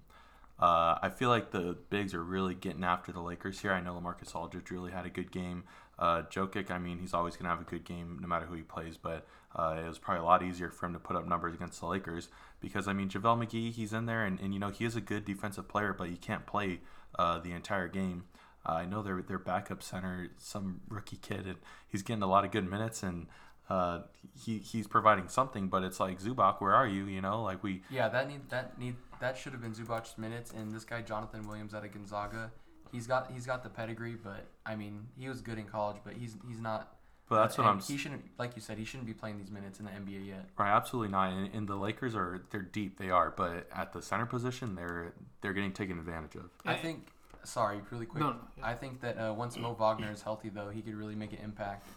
[0.59, 3.71] Uh, I feel like the bigs are really getting after the Lakers here.
[3.71, 5.65] I know Lamarcus Aldridge really had a good game.
[5.99, 8.55] Uh, Jokic, I mean, he's always going to have a good game no matter who
[8.55, 11.27] he plays, but uh, it was probably a lot easier for him to put up
[11.27, 14.59] numbers against the Lakers because, I mean, JaVale McGee, he's in there, and, and you
[14.59, 16.81] know, he is a good defensive player, but he can't play
[17.17, 18.25] uh, the entire game.
[18.67, 21.55] I know their their backup center, some rookie kid, and
[21.87, 23.27] he's getting a lot of good minutes, and
[23.69, 24.01] uh,
[24.43, 25.67] he he's providing something.
[25.67, 27.05] But it's like Zubac, where are you?
[27.05, 30.51] You know, like we Yeah, that need that need that should have been Zubac's minutes,
[30.51, 32.51] and this guy Jonathan Williams out of Gonzaga,
[32.91, 36.13] he's got he's got the pedigree, but I mean, he was good in college, but
[36.13, 36.93] he's he's not.
[37.29, 37.81] But that's what and I'm.
[37.81, 40.45] He shouldn't, like you said, he shouldn't be playing these minutes in the NBA yet.
[40.57, 41.33] Right, absolutely not.
[41.33, 45.13] And, and the Lakers are they're deep, they are, but at the center position, they're
[45.41, 46.49] they're getting taken advantage of.
[46.65, 47.07] I think.
[47.43, 48.21] Sorry, really quick.
[48.21, 51.15] No, no, I think that uh, once Mo Wagner is healthy, though, he could really
[51.15, 51.87] make an impact.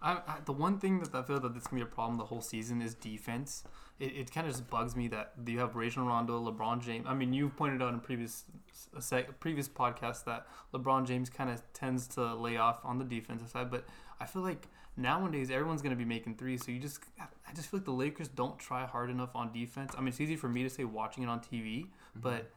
[0.00, 2.24] I, I, the one thing that I feel that this gonna be a problem the
[2.24, 3.64] whole season is defense.
[3.98, 7.06] It, it kind of just bugs me that you have Rajon Rondo, LeBron James.
[7.08, 8.44] I mean, you've pointed out in previous
[8.96, 13.04] a sec, previous podcast that LeBron James kind of tends to lay off on the
[13.04, 13.84] defensive side, but
[14.20, 16.64] I feel like nowadays everyone's gonna be making threes.
[16.64, 19.94] So you just, I just feel like the Lakers don't try hard enough on defense.
[19.96, 22.20] I mean, it's easy for me to say watching it on TV, mm-hmm.
[22.20, 22.50] but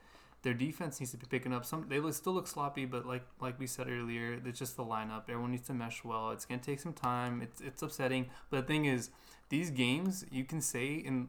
[0.43, 1.85] their defense needs to be picking up some.
[1.87, 5.23] They look, still look sloppy, but like like we said earlier, it's just the lineup.
[5.29, 6.31] Everyone needs to mesh well.
[6.31, 7.41] It's gonna take some time.
[7.41, 8.27] It's it's upsetting.
[8.49, 9.11] But the thing is,
[9.49, 11.27] these games you can say and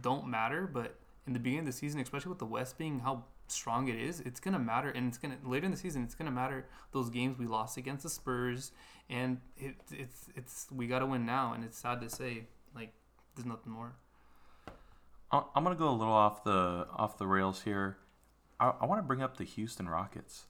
[0.00, 0.96] don't matter, but
[1.26, 4.20] in the beginning of the season, especially with the West being how strong it is,
[4.20, 4.88] it's gonna matter.
[4.88, 6.66] And it's gonna later in the season, it's gonna matter.
[6.92, 8.72] Those games we lost against the Spurs,
[9.10, 11.52] and it, it's it's we gotta win now.
[11.52, 12.94] And it's sad to say, like
[13.34, 13.92] there's nothing more.
[15.30, 17.98] I'm gonna go a little off the off the rails here.
[18.60, 20.46] I, I want to bring up the Houston Rockets.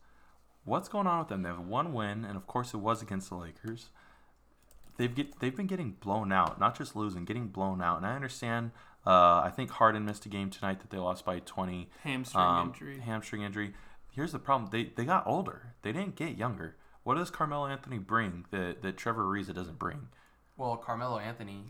[0.64, 1.42] What's going on with them?
[1.42, 3.90] They have one win, and of course it was against the Lakers.
[4.96, 7.98] They've get they've been getting blown out, not just losing, getting blown out.
[7.98, 8.70] And I understand.
[9.06, 11.90] Uh, I think Harden missed a game tonight that they lost by 20.
[12.04, 13.00] Hamstring Um, injury.
[13.00, 13.74] Hamstring injury.
[14.10, 15.74] Here's the problem: they they got older.
[15.82, 16.76] They didn't get younger.
[17.02, 20.08] What does Carmelo Anthony bring that that Trevor Ariza doesn't bring?
[20.56, 21.64] Well, Carmelo Anthony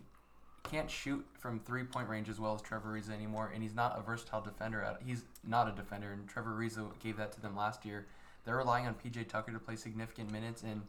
[0.65, 3.99] can't shoot from three point range as well as Trevor Ariza anymore, and he's not
[3.99, 4.83] a versatile defender.
[4.83, 8.07] At, he's not a defender, and Trevor Ariza gave that to them last year.
[8.45, 10.83] They're relying on PJ Tucker to play significant minutes, and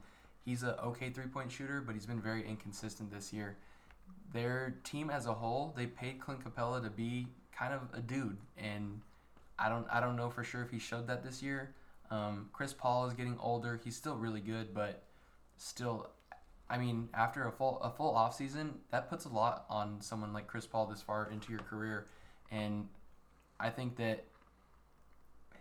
[0.43, 3.57] he's a okay three point shooter, but he's been very inconsistent this year.
[4.33, 8.37] Their team as a whole, they paid Clint Capela to be kind of a dude,
[8.57, 9.01] and
[9.59, 11.73] I don't I don't know for sure if he showed that this year.
[12.11, 13.79] Um, Chris Paul is getting older.
[13.83, 15.03] He's still really good, but
[15.57, 16.09] still
[16.69, 20.33] I mean, after a full a full off season, that puts a lot on someone
[20.33, 22.07] like Chris Paul this far into your career,
[22.51, 22.87] and
[23.59, 24.25] I think that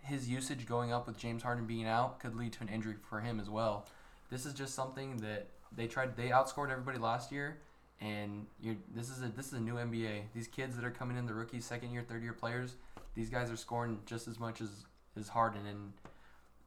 [0.03, 3.21] his usage going up with James Harden being out could lead to an injury for
[3.21, 3.87] him as well.
[4.31, 6.17] This is just something that they tried.
[6.17, 7.59] They outscored everybody last year,
[8.01, 10.23] and you this is a this is a new NBA.
[10.35, 12.77] These kids that are coming in, the rookies, second year, third year players,
[13.15, 14.71] these guys are scoring just as much as
[15.19, 15.93] as Harden, and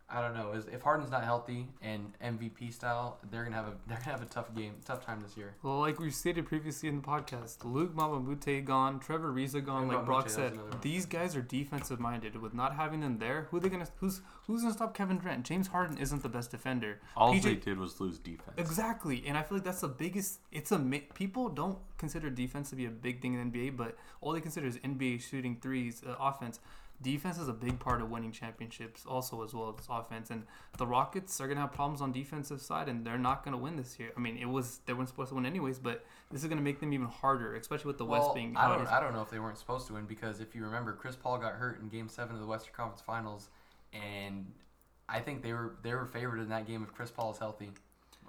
[0.10, 0.54] I don't know.
[0.54, 4.22] Is if Harden's not healthy and MVP style, they're gonna have a they're gonna have
[4.22, 5.56] a tough game, tough time this year.
[5.63, 9.89] Well, like we stated previously in the podcast, Luke Mamamute gone, Trevor Ariza gone.
[9.89, 10.80] Yeah, like Brock Mamute, said, that's another one.
[10.82, 12.38] these guys are defensive minded.
[12.41, 15.46] With not having them there, who they gonna who's who's gonna stop Kevin Durant?
[15.46, 17.02] James Harden isn't the best defender.
[17.17, 18.54] All PJ they did was lose defense.
[18.58, 20.39] Exactly, and I feel like that's the biggest.
[20.54, 20.80] It's a
[21.15, 24.41] people don't consider defense to be a big thing in the NBA, but all they
[24.41, 26.60] consider is NBA shooting threes, uh, offense.
[27.00, 30.32] Defense is a big part of winning championships, also as well as offense.
[30.32, 30.44] And
[30.78, 34.00] the Rockets are gonna have problems on defensive side, and they're not gonna win this
[34.00, 34.12] year.
[34.18, 36.80] I mean, it was they weren't supposed to win anyways, but this is gonna make
[36.80, 38.88] them even harder, especially with the well, West being I don't.
[38.88, 41.38] I don't know if they weren't supposed to win because if you remember, Chris Paul
[41.38, 43.50] got hurt in Game Seven of the Western Conference Finals,
[43.94, 44.52] and
[45.08, 47.70] I think they were they were favored in that game if Chris Paul is healthy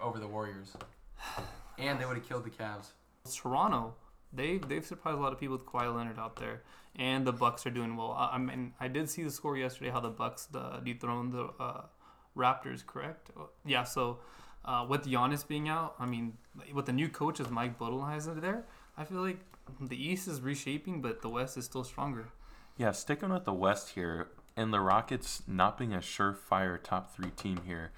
[0.00, 0.74] over the Warriors,
[1.78, 2.92] and they would have killed the Cavs.
[3.34, 3.94] Toronto,
[4.32, 6.62] they they've surprised a lot of people with Kawhi Leonard out there,
[6.96, 8.12] and the Bucks are doing well.
[8.12, 11.50] I, I mean, I did see the score yesterday how the Bucks the, dethroned the
[11.58, 11.82] uh,
[12.36, 12.84] Raptors.
[12.84, 13.30] Correct?
[13.64, 13.84] Yeah.
[13.84, 14.18] So
[14.64, 16.36] uh, with Giannis being out, I mean,
[16.72, 18.64] with the new coach as Mike Budenholzer there,
[18.96, 19.38] I feel like
[19.80, 22.28] the East is reshaping, but the West is still stronger.
[22.76, 27.30] Yeah, sticking with the West here, and the Rockets not being a surefire top three
[27.30, 27.92] team here,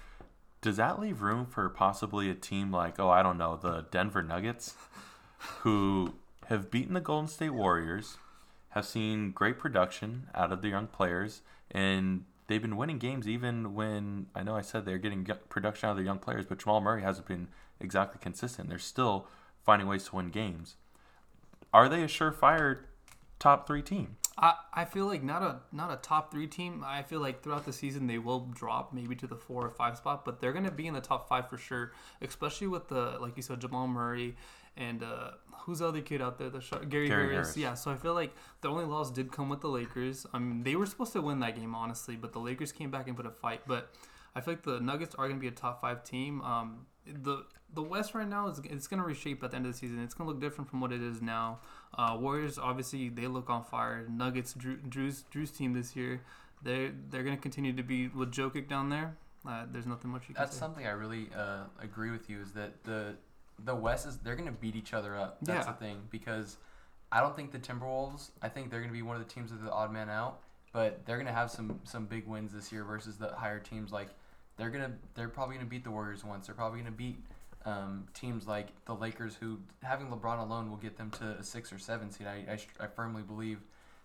[0.61, 4.21] does that leave room for possibly a team like, oh, I don't know, the Denver
[4.21, 4.75] Nuggets,
[5.59, 6.13] who
[6.51, 8.17] have beaten the Golden State Warriors,
[8.69, 13.73] have seen great production out of the young players, and they've been winning games even
[13.73, 16.81] when I know I said they're getting production out of the young players, but Jamal
[16.81, 17.47] Murray hasn't been
[17.79, 18.67] exactly consistent.
[18.67, 19.27] They're still
[19.63, 20.75] finding ways to win games.
[21.73, 22.79] Are they a surefire
[23.39, 24.17] top three team?
[24.37, 26.83] I, I feel like not a not a top three team.
[26.85, 29.97] I feel like throughout the season they will drop maybe to the four or five
[29.97, 31.93] spot, but they're gonna be in the top five for sure.
[32.21, 34.35] Especially with the like you said Jamal Murray
[34.77, 35.31] and uh,
[35.61, 36.49] who's the other kid out there?
[36.49, 37.49] The shot, Gary, Gary Harris.
[37.49, 37.57] Harris.
[37.57, 40.25] Yeah, so I feel like the only loss did come with the Lakers.
[40.33, 43.07] I mean they were supposed to win that game honestly, but the Lakers came back
[43.07, 43.61] and put a fight.
[43.67, 43.93] But
[44.35, 46.41] I feel like the Nuggets are gonna be a top five team.
[46.41, 49.77] Um, the the West right now is it's gonna reshape at the end of the
[49.77, 50.01] season.
[50.03, 51.59] It's gonna look different from what it is now.
[51.97, 54.05] Uh, Warriors obviously they look on fire.
[54.09, 56.21] Nuggets Drew, Drew's Drew's team this year,
[56.63, 59.17] they they're gonna continue to be with Jokic down there.
[59.47, 60.59] Uh, there's nothing much you can That's say.
[60.59, 63.15] something I really uh, agree with you is that the
[63.63, 65.37] the West is they're gonna beat each other up.
[65.41, 65.73] That's Yeah.
[65.73, 66.57] the thing because
[67.11, 68.31] I don't think the Timberwolves.
[68.41, 70.39] I think they're gonna be one of the teams that the odd man out,
[70.73, 73.91] but they're gonna have some some big wins this year versus the higher teams.
[73.91, 74.09] Like
[74.57, 76.47] they're gonna they're probably gonna beat the Warriors once.
[76.47, 77.23] They're probably gonna beat
[77.65, 81.71] um, teams like the Lakers, who having LeBron alone will get them to a six
[81.71, 82.25] or seven seed.
[82.25, 82.45] I,
[82.79, 83.59] I, I firmly believe.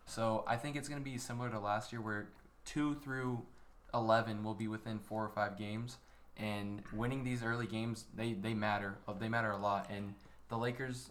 [0.04, 2.28] So I think it's gonna be similar to last year, where
[2.66, 3.46] two through
[3.94, 5.96] eleven will be within four or five games
[6.38, 10.14] and winning these early games they they matter uh, they matter a lot and
[10.49, 11.11] the Lakers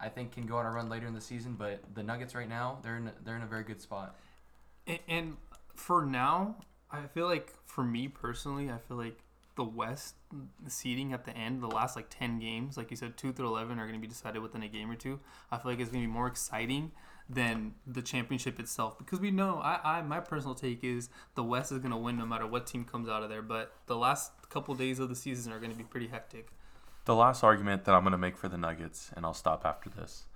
[0.00, 2.48] I think can go on a run later in the season but the Nuggets right
[2.48, 4.16] now they're in a, they're in a very good spot
[4.86, 5.36] And, and
[5.74, 6.56] for now,
[6.90, 9.18] I feel like for me personally, I feel like
[9.56, 10.14] the West
[10.68, 13.78] seeding at the end, the last like ten games, like you said, two through eleven
[13.78, 15.20] are going to be decided within a game or two.
[15.50, 16.92] I feel like it's going to be more exciting
[17.28, 19.58] than the championship itself because we know.
[19.58, 22.66] I, I my personal take is the West is going to win no matter what
[22.66, 23.42] team comes out of there.
[23.42, 26.48] But the last couple days of the season are going to be pretty hectic.
[27.04, 29.90] The last argument that I'm going to make for the Nuggets, and I'll stop after
[29.90, 30.26] this.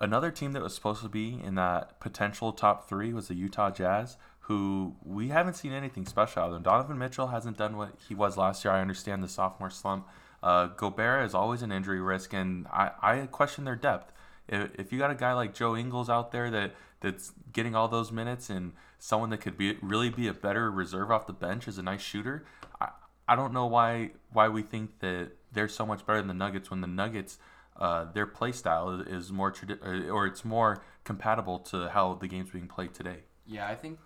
[0.00, 3.70] Another team that was supposed to be in that potential top three was the Utah
[3.70, 6.62] Jazz, who we haven't seen anything special out of them.
[6.62, 8.72] Donovan Mitchell hasn't done what he was last year.
[8.72, 10.06] I understand the sophomore slump.
[10.42, 14.12] Uh, Gobert is always an injury risk, and I, I question their depth.
[14.48, 18.10] If, you got a guy like Joe Ingles out there that that's getting all those
[18.10, 21.78] minutes and someone that could be really be a better reserve off the bench as
[21.78, 22.46] a nice shooter,
[22.80, 22.90] I,
[23.28, 26.70] I don't know why why we think that they're so much better than the Nuggets
[26.70, 27.38] when the Nuggets
[27.78, 32.26] uh, their play style is, more tradi- or, or it's more compatible to how the
[32.26, 33.18] game's being played today.
[33.46, 33.98] yeah I think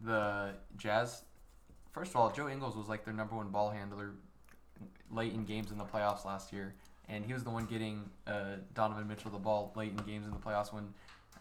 [0.00, 1.22] the Jazz
[1.92, 4.14] first of all Joe Ingles was like their number one ball handler
[5.10, 6.74] late in games in the playoffs last year
[7.08, 10.32] and he was the one getting uh, Donovan Mitchell the ball late in games in
[10.32, 10.92] the playoffs when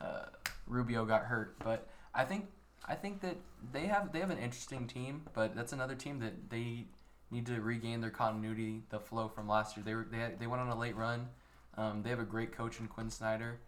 [0.01, 0.25] uh,
[0.67, 2.47] Rubio got hurt but I think
[2.85, 3.37] I think that
[3.71, 6.85] they have they have an interesting team but that's another team that they
[7.33, 9.83] need to regain their continuity, the flow from last year.
[9.83, 11.27] They were they had, they went on a late run.
[11.75, 13.59] Um, they have a great coach in Quin Snyder.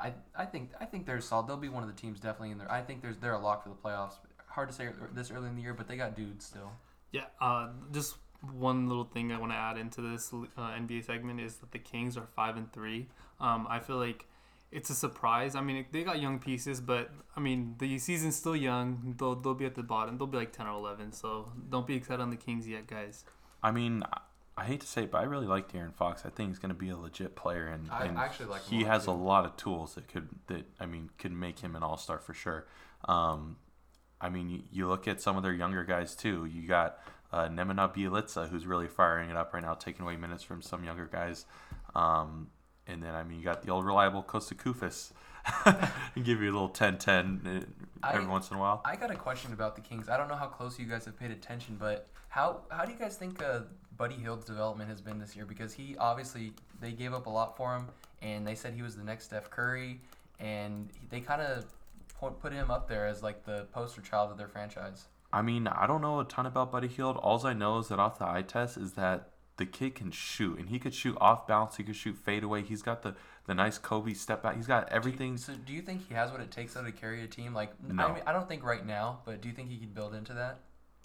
[0.00, 1.48] I I think I think they're solid.
[1.48, 2.70] They'll be one of the teams definitely in there.
[2.70, 4.14] I think there's they're a lock for the playoffs.
[4.46, 6.72] Hard to say this early in the year, but they got dudes still.
[7.10, 8.14] Yeah, uh, just
[8.50, 11.78] one little thing I want to add into this uh, NBA segment is that the
[11.78, 13.08] Kings are five and three.
[13.40, 14.26] Um, I feel like
[14.70, 15.54] it's a surprise.
[15.54, 19.14] I mean, they got young pieces, but I mean, the season's still young.
[19.18, 20.18] They'll they'll be at the bottom.
[20.18, 21.12] They'll be like ten or eleven.
[21.12, 23.24] So don't be excited on the Kings yet, guys.
[23.62, 24.20] I mean, I-
[24.54, 26.26] I hate to say it, but I really like De'Aaron Fox.
[26.26, 28.84] I think he's going to be a legit player, and, I and actually like he
[28.84, 29.12] has too.
[29.12, 32.18] a lot of tools that could that I mean could make him an all star
[32.18, 32.66] for sure.
[33.06, 33.56] Um,
[34.20, 36.44] I mean, you, you look at some of their younger guys too.
[36.44, 36.98] You got
[37.32, 40.84] uh, Nemanja Bjelica, who's really firing it up right now, taking away minutes from some
[40.84, 41.46] younger guys.
[41.94, 42.48] Um,
[42.86, 45.12] and then, I mean, you got the old reliable Kosta Koufos.
[46.14, 47.66] and give you a little 10-10
[48.04, 48.80] every I- once in a while.
[48.84, 50.08] I got a question about the Kings.
[50.08, 52.98] I don't know how close you guys have paid attention, but how how do you
[52.98, 53.60] guys think uh,
[53.96, 55.44] Buddy Hield's development has been this year?
[55.44, 57.88] Because he obviously they gave up a lot for him,
[58.22, 60.00] and they said he was the next Steph Curry,
[60.38, 61.64] and they kind of
[62.40, 65.08] put him up there as like the poster child of their franchise.
[65.32, 67.16] I mean, I don't know a ton about Buddy Hield.
[67.16, 70.58] All I know is that off the eye test is that the kid can shoot,
[70.58, 71.76] and he could shoot off balance.
[71.76, 72.62] He could shoot fade away.
[72.62, 73.14] He's got the
[73.46, 74.56] the nice Kobe step back.
[74.56, 75.36] He's got everything.
[75.36, 77.54] So do you think he has what it takes though to carry a team?
[77.54, 78.06] Like No.
[78.06, 80.34] I mean, I don't think right now, but do you think he could build into
[80.34, 80.60] that?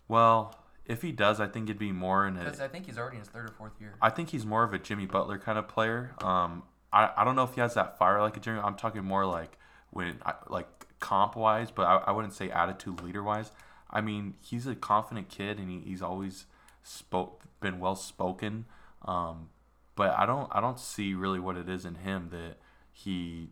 [0.08, 0.56] Well,
[0.86, 2.44] if he does, I think it'd be more in a.
[2.44, 3.96] Because I think he's already in his third or fourth year.
[4.02, 6.16] I think he's more of a Jimmy Butler kind of player.
[6.22, 6.64] Um,
[6.94, 8.60] I, I don't know if he has that fire like a Jimmy.
[8.60, 9.58] I'm talking more like
[9.90, 10.68] when I, like
[11.00, 13.52] comp wise, but I, I wouldn't say attitude leader wise.
[13.90, 16.46] I mean, he's a confident kid and he, he's always
[16.84, 18.66] spoke been well spoken.
[19.06, 19.50] Um,
[19.96, 22.58] but I don't I don't see really what it is in him that
[22.94, 23.50] he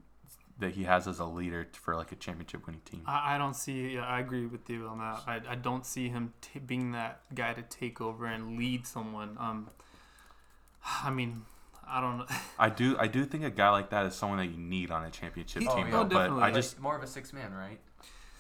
[0.58, 3.02] that he has as a leader for like a championship winning team.
[3.06, 3.96] I, I don't see.
[3.96, 5.22] Yeah, I agree with you on that.
[5.28, 9.36] I, I don't see him t- being that guy to take over and lead someone.
[9.38, 9.70] Um,
[11.04, 11.42] I mean,
[11.86, 12.26] I don't know.
[12.60, 15.04] I do I do think a guy like that is someone that you need on
[15.04, 15.88] a championship He- team.
[15.88, 16.44] oh, though, but definitely.
[16.44, 17.80] I Like, just more of a six man, right?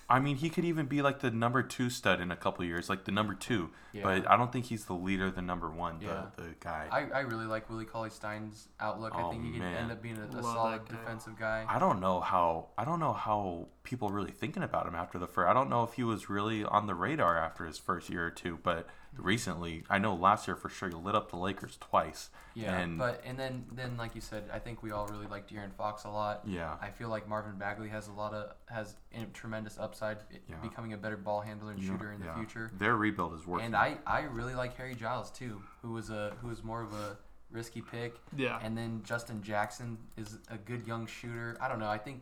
[0.07, 2.89] I mean, he could even be like the number two stud in a couple years,
[2.89, 3.71] like the number two.
[3.91, 4.03] Yeah.
[4.03, 6.25] But I don't think he's the leader, the number one, the, Yeah.
[6.35, 6.87] the guy.
[6.91, 9.13] I, I really like Willie Cauley Stein's outlook.
[9.15, 10.95] I Oh, think he could end up being a, a solid guy.
[10.95, 11.65] defensive guy.
[11.67, 15.17] I don't know how I don't know how people are really thinking about him after
[15.17, 15.49] the first.
[15.49, 18.31] I don't know if he was really on the radar after his first year or
[18.31, 18.87] two, but
[19.17, 22.29] recently, I know last year for sure you lit up the Lakers twice.
[22.53, 25.49] Yeah, and but and then then like you said, I think we all really like
[25.49, 26.41] De'Aaron Fox a lot.
[26.45, 30.17] yeah, I feel like Marvin Bagley has a lot of has a tremendous upside,
[30.49, 30.55] Yeah.
[30.61, 32.35] becoming a better ball handler and you know, shooter in the yeah.
[32.35, 32.71] future.
[32.77, 33.65] Their rebuild is working.
[33.67, 36.93] And I, I really like Harry Giles too, who was a who was more of
[36.93, 37.17] a
[37.51, 38.15] risky pick.
[38.35, 38.59] Yeah.
[38.63, 41.57] And then Justin Jackson is a good young shooter.
[41.61, 41.89] I don't know.
[41.89, 42.21] I think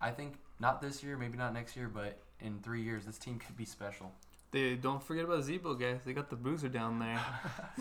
[0.00, 3.38] I think not this year, maybe not next year, but in three years, this team
[3.38, 4.12] could be special.
[4.56, 6.00] They don't forget about Z-Bo, guys.
[6.06, 7.20] They got the bruiser down there.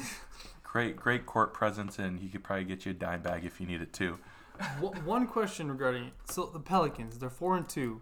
[0.63, 3.65] great, great court presence, and he could probably get you a dime bag if you
[3.65, 4.17] need it too.
[4.81, 8.01] One- One question regarding so the Pelicans, they're four and two.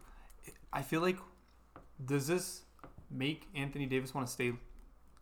[0.71, 1.17] I feel like
[2.03, 2.63] does this
[3.11, 4.53] make Anthony Davis want to stay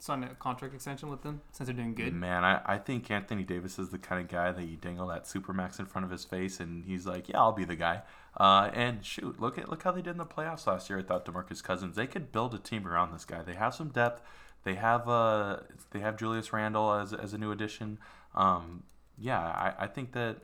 [0.02, 2.14] sign a contract extension with them since they're doing good?
[2.14, 5.26] Man, I, I think Anthony Davis is the kind of guy that you dangle that
[5.26, 8.02] supermax in front of his face, and he's like, "Yeah, I'll be the guy."
[8.36, 11.26] Uh, and shoot, look at look how they did in the playoffs last year without
[11.26, 11.96] Demarcus Cousins.
[11.96, 13.44] They could build a team around this guy.
[13.44, 14.22] They have some depth.
[14.64, 15.58] They have uh
[15.92, 18.00] they have Julius Randle as, as a new addition.
[18.34, 18.84] Um,
[19.18, 20.38] yeah, I, I think that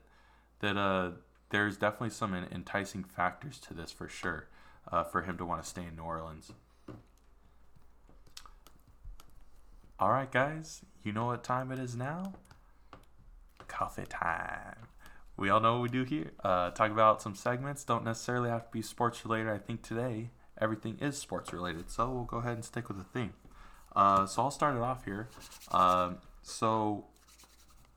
[0.60, 1.12] that uh
[1.49, 4.47] there's definitely some enticing factors to this for sure.
[4.89, 6.53] Uh, for him to want to stay in New Orleans.
[10.00, 12.34] All right, guys, you know what time it is now?
[13.68, 14.89] Coffee time.
[15.36, 16.34] We all know what we do here.
[16.43, 17.84] Uh, talk about some segments.
[17.84, 19.50] Don't necessarily have to be sports related.
[19.50, 20.30] I think today
[20.62, 21.89] everything is sports related.
[21.89, 23.34] So we'll go ahead and stick with the theme.
[23.95, 25.30] Uh, so I'll start it off here.
[25.72, 27.06] Um, so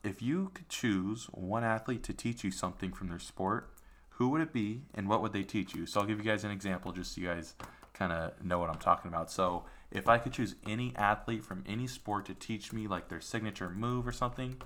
[0.02, 3.74] if you could choose one athlete to teach you something from their sport,
[4.12, 5.84] who would it be and what would they teach you?
[5.84, 7.54] So I'll give you guys an example just so you guys
[7.92, 9.30] kind of know what I'm talking about.
[9.30, 13.20] So if I could choose any athlete from any sport to teach me like their
[13.20, 14.56] signature move or something,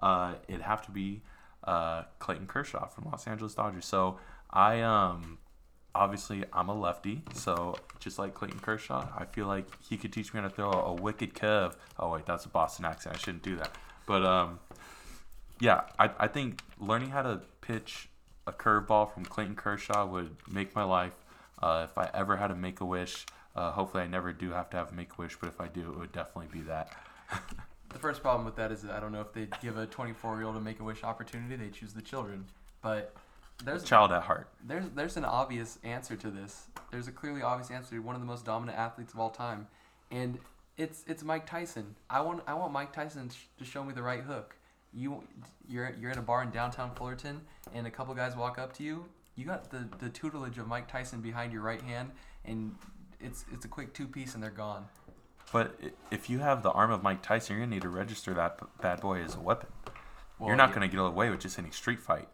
[0.00, 1.22] uh, it'd have to be
[1.64, 3.84] uh, Clayton Kershaw from Los Angeles Dodgers.
[3.84, 4.18] So
[4.50, 5.38] I um
[5.94, 10.32] obviously I'm a lefty, so just like Clayton Kershaw, I feel like he could teach
[10.32, 11.76] me how to throw a, a wicked curve.
[11.98, 13.16] Oh wait, that's a Boston accent.
[13.16, 13.76] I shouldn't do that.
[14.06, 14.60] But um,
[15.60, 18.08] yeah, I, I think learning how to pitch
[18.46, 21.14] a curveball from Clayton Kershaw would make my life.
[21.62, 24.70] Uh, if I ever had a make a wish, uh, hopefully I never do have
[24.70, 26.92] to have make a wish, but if I do, it would definitely be that.
[27.92, 30.36] The first problem with that is that I don't know if they'd give a 24
[30.36, 31.56] year old a make a wish opportunity.
[31.56, 32.44] They choose the children,
[32.82, 33.12] but
[33.64, 34.48] there's Child at heart.
[34.64, 36.66] there's there's an obvious answer to this.
[36.90, 39.66] There's a clearly obvious answer to one of the most dominant athletes of all time,
[40.10, 40.38] and
[40.76, 41.96] it's it's Mike Tyson.
[42.08, 43.28] I want I want Mike Tyson
[43.58, 44.54] to show me the right hook.
[44.94, 45.24] You
[45.68, 47.40] you're you're in a bar in downtown Fullerton,
[47.74, 49.04] and a couple guys walk up to you.
[49.34, 52.12] You got the the tutelage of Mike Tyson behind your right hand,
[52.44, 52.74] and
[53.22, 54.86] it's it's a quick two piece, and they're gone.
[55.52, 55.78] But
[56.10, 59.00] if you have the arm of Mike Tyson, you're gonna need to register that bad
[59.00, 59.68] boy as a weapon.
[60.38, 60.74] Well, you're not yeah.
[60.74, 62.28] gonna get away with just any street fight.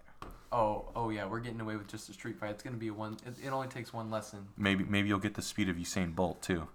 [0.52, 2.50] Oh oh yeah, we're getting away with just a street fight.
[2.50, 3.16] It's gonna be a one.
[3.26, 4.46] It, it only takes one lesson.
[4.56, 6.68] Maybe maybe you'll get the speed of Usain Bolt too.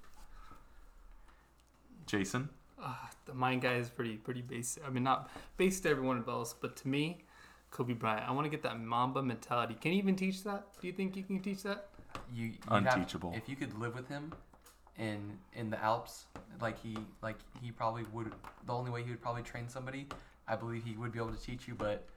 [2.06, 2.50] Jason,
[2.82, 2.96] Uh,
[3.26, 4.86] the mind guy is pretty pretty basic.
[4.86, 7.24] I mean, not basic to everyone else, but to me,
[7.70, 8.28] Kobe Bryant.
[8.28, 9.76] I want to get that Mamba mentality.
[9.80, 10.66] Can you even teach that?
[10.82, 11.88] Do you think you can teach that?
[12.34, 13.34] You you'd have- Unteachable.
[13.36, 14.34] if you could live with him,
[14.98, 16.26] in in the Alps,
[16.62, 18.32] like he like he probably would.
[18.66, 20.08] The only way he would probably train somebody,
[20.48, 21.76] I believe he would be able to teach you.
[21.76, 22.08] But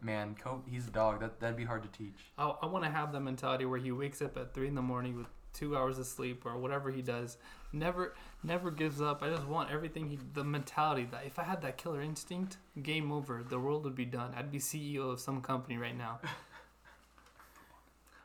[0.00, 1.20] man, Kobe, he's a dog.
[1.20, 2.32] That that'd be hard to teach.
[2.38, 4.82] I, I want to have that mentality where he wakes up at three in the
[4.82, 7.36] morning with two hours of sleep or whatever he does.
[7.72, 9.22] Never, never gives up.
[9.22, 10.08] I just want everything.
[10.08, 13.42] He, the mentality that if I had that killer instinct, game over.
[13.48, 14.32] The world would be done.
[14.36, 16.20] I'd be CEO of some company right now.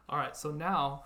[0.10, 1.04] All right, so now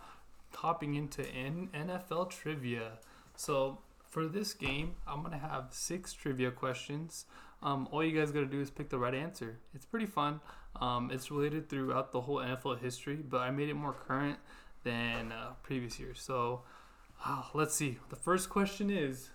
[0.56, 3.00] hopping into N- NFL trivia.
[3.36, 7.26] So for this game, I'm gonna have six trivia questions.
[7.62, 9.58] Um, all you guys gotta do is pick the right answer.
[9.74, 10.40] It's pretty fun.
[10.80, 14.40] Um, it's related throughout the whole NFL history, but I made it more current
[14.86, 16.22] than uh, previous years.
[16.22, 16.62] So
[17.26, 18.00] ah, let's see.
[18.10, 19.32] The first question is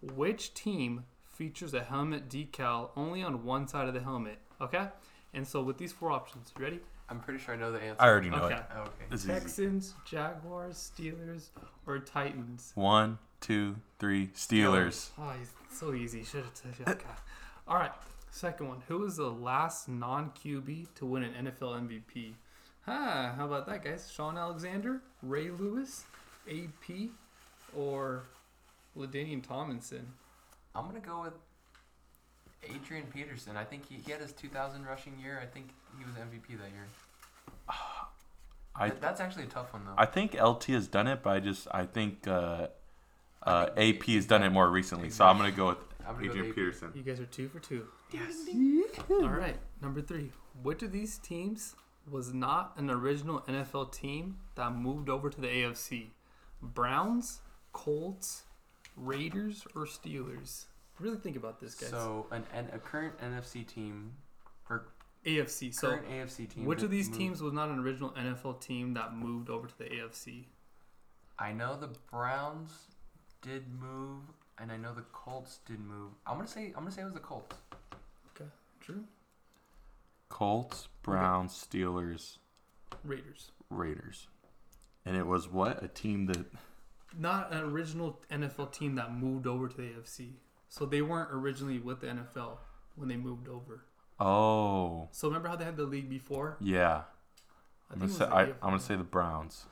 [0.00, 4.38] Which team features a helmet decal only on one side of the helmet?
[4.62, 4.88] Okay?
[5.34, 6.80] And so with these four options, you ready?
[7.08, 8.00] I'm pretty sure I know the answer.
[8.02, 8.54] I already know Okay.
[8.54, 8.62] it.
[8.76, 9.04] Oh, okay.
[9.10, 9.40] This is easy.
[9.40, 11.48] Texans, Jaguars, Steelers,
[11.86, 12.72] or Titans?
[12.74, 14.28] One, two, three.
[14.28, 15.10] Steelers.
[15.18, 16.24] Oh, he's so easy.
[16.24, 17.04] Should have touched okay.
[17.68, 17.92] All right.
[18.30, 18.82] Second one.
[18.88, 22.34] Who was the last non QB to win an NFL MVP?
[22.86, 24.10] Huh, how about that, guys?
[24.12, 26.04] Shaun Alexander, Ray Lewis,
[26.50, 27.10] AP,
[27.76, 28.24] or
[28.96, 30.06] Ladainian Tomlinson?
[30.74, 31.34] I'm gonna go with
[32.74, 33.56] Adrian Peterson.
[33.56, 35.40] I think he, he had his 2,000 rushing year.
[35.42, 36.86] I think he was MVP that year.
[38.76, 39.94] I Th- that's actually a tough one though.
[39.96, 42.66] I think LT has done it, but I just I think uh,
[43.44, 45.10] uh, I AP think has done it more recently.
[45.10, 46.54] So I'm gonna go with I'm gonna go Adrian with AP.
[46.56, 46.92] Peterson.
[46.94, 47.86] You guys are two for two.
[48.10, 48.34] Yes.
[49.10, 49.56] All right.
[49.80, 50.32] Number three.
[50.62, 51.76] Which of these teams
[52.10, 56.06] was not an original NFL team that moved over to the AFC?
[56.60, 57.40] Browns,
[57.72, 58.42] Colts,
[58.96, 60.64] Raiders, or Steelers?
[61.00, 61.90] Really think about this, guys.
[61.90, 64.12] So an, an a current NFC team
[64.70, 64.86] or
[65.26, 65.74] AFC.
[65.74, 66.64] So current AFC team.
[66.64, 69.78] which of these moved- teams was not an original NFL team that moved over to
[69.78, 70.44] the AFC?
[71.38, 72.70] I know the Browns
[73.42, 74.22] did move,
[74.58, 76.12] and I know the Colts did move.
[76.26, 77.56] I'm gonna say I'm gonna say it was the Colts.
[78.36, 78.48] Okay,
[78.80, 79.04] true.
[80.28, 82.38] Colts, Browns, Steelers,
[83.04, 83.50] Raiders.
[83.70, 84.28] Raiders,
[85.04, 86.46] and it was what a team that
[87.18, 90.32] Not an original NFL team that moved over to the AFC.
[90.76, 92.58] So they weren't originally with the NFL
[92.96, 93.84] when they moved over.
[94.18, 96.56] oh So remember how they had the league before?
[96.60, 97.02] yeah.
[97.90, 99.66] I think gonna say I, I'm gonna say the Browns.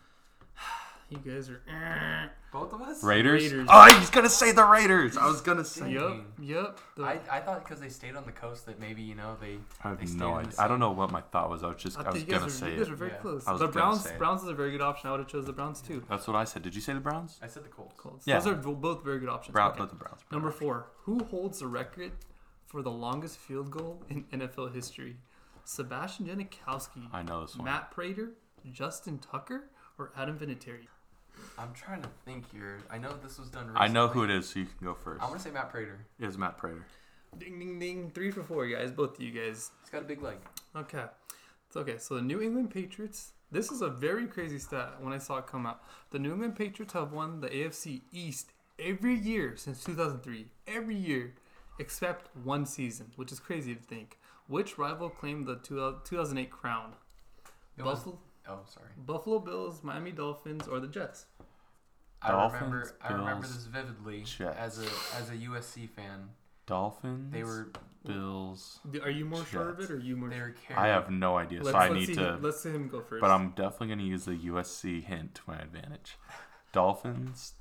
[1.24, 1.60] You guys are.
[1.68, 2.28] eh.
[2.52, 3.02] Both of us.
[3.02, 3.42] Raiders.
[3.44, 3.68] Raiders.
[3.70, 5.16] Oh, he's gonna say the Raiders.
[5.16, 5.82] I was gonna say.
[5.82, 5.92] Dang.
[5.92, 6.24] Yup.
[6.40, 6.80] Yup.
[6.96, 9.56] The- I, I thought because they stayed on the coast that maybe you know they
[9.82, 10.58] I have They no in idea.
[10.58, 11.62] I don't know what my thought was.
[11.62, 12.96] I was just I I, was think you guys gonna are, say you guys are
[12.96, 13.16] very Yeah.
[13.18, 13.46] close.
[13.46, 14.02] I was The Browns.
[14.04, 14.16] say.
[14.18, 15.08] Browns is a very good option.
[15.08, 16.02] I would have chose the Browns too.
[16.10, 16.62] That's what I said.
[16.62, 17.38] Did you say the Browns?
[17.42, 17.94] I said the Colts.
[17.96, 18.26] Colts.
[18.26, 18.38] Yeah.
[18.38, 19.52] Those are both very good options.
[19.54, 19.78] Brown, Okay.
[19.80, 20.20] not the Browns.
[20.30, 20.86] Number four.
[21.04, 22.12] Who holds the record
[22.66, 25.16] for the longest field goal in NFL history?
[25.64, 27.64] Sebastian Janikowski, I know this one.
[27.66, 28.32] Matt Prater,
[28.70, 30.86] Justin Tucker, or Adam Vinatieri?
[31.58, 32.78] I'm trying to think here.
[32.90, 33.66] I know this was done.
[33.68, 33.88] Recently.
[33.88, 35.22] I know who it is, so you can go first.
[35.22, 36.06] I'm gonna say Matt Prater.
[36.18, 36.84] It is Matt Prater.
[37.38, 38.10] Ding ding ding.
[38.10, 38.90] Three for four, guys.
[38.90, 39.70] Both of you guys.
[39.82, 40.36] He's got a big leg.
[40.76, 41.04] Okay.
[41.68, 41.98] It's okay.
[41.98, 43.32] So the New England Patriots.
[43.50, 45.82] This is a very crazy stat when I saw it come out.
[46.10, 50.46] The New England Patriots have won the AFC East every year since 2003.
[50.66, 51.34] Every year,
[51.78, 54.18] except one season, which is crazy to think.
[54.48, 56.94] Which rival claimed the 2008 crown?
[57.76, 58.88] Buffalo, Oh, sorry.
[58.96, 61.26] Buffalo Bills, Miami Dolphins, or the Jets?
[62.24, 62.96] I Dolphins, remember.
[63.02, 64.56] I remember Bills, this vividly Jets.
[64.58, 66.28] as a as a USC fan.
[66.66, 67.32] Dolphins.
[67.32, 67.72] They were
[68.06, 68.78] Bills.
[69.02, 70.28] Are you more sure of it, or are you more?
[70.28, 70.46] they sure?
[70.46, 70.78] were carried.
[70.80, 72.34] I have no idea, Let's, so I let's need see to.
[72.34, 73.20] Him, let's see him go first.
[73.20, 76.16] But I'm definitely gonna use the USC hint to my advantage.
[76.72, 77.54] Dolphins,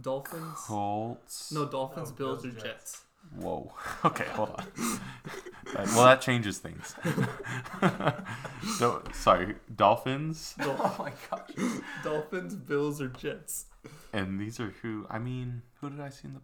[0.00, 0.58] Dolphins.
[0.66, 1.52] Colts.
[1.52, 2.64] No, Dolphins, Oh, Bills, Bills, or Jets.
[2.64, 3.02] Jets.
[3.36, 3.72] Whoa.
[4.04, 4.64] Okay, hold on.
[5.74, 6.94] Well, that changes things.
[8.78, 11.50] so, sorry, Dolphins, oh my gosh.
[12.02, 13.66] Dolphins, Bills, or Jets?
[14.12, 15.06] and these are who?
[15.10, 16.40] I mean, who did I see in the?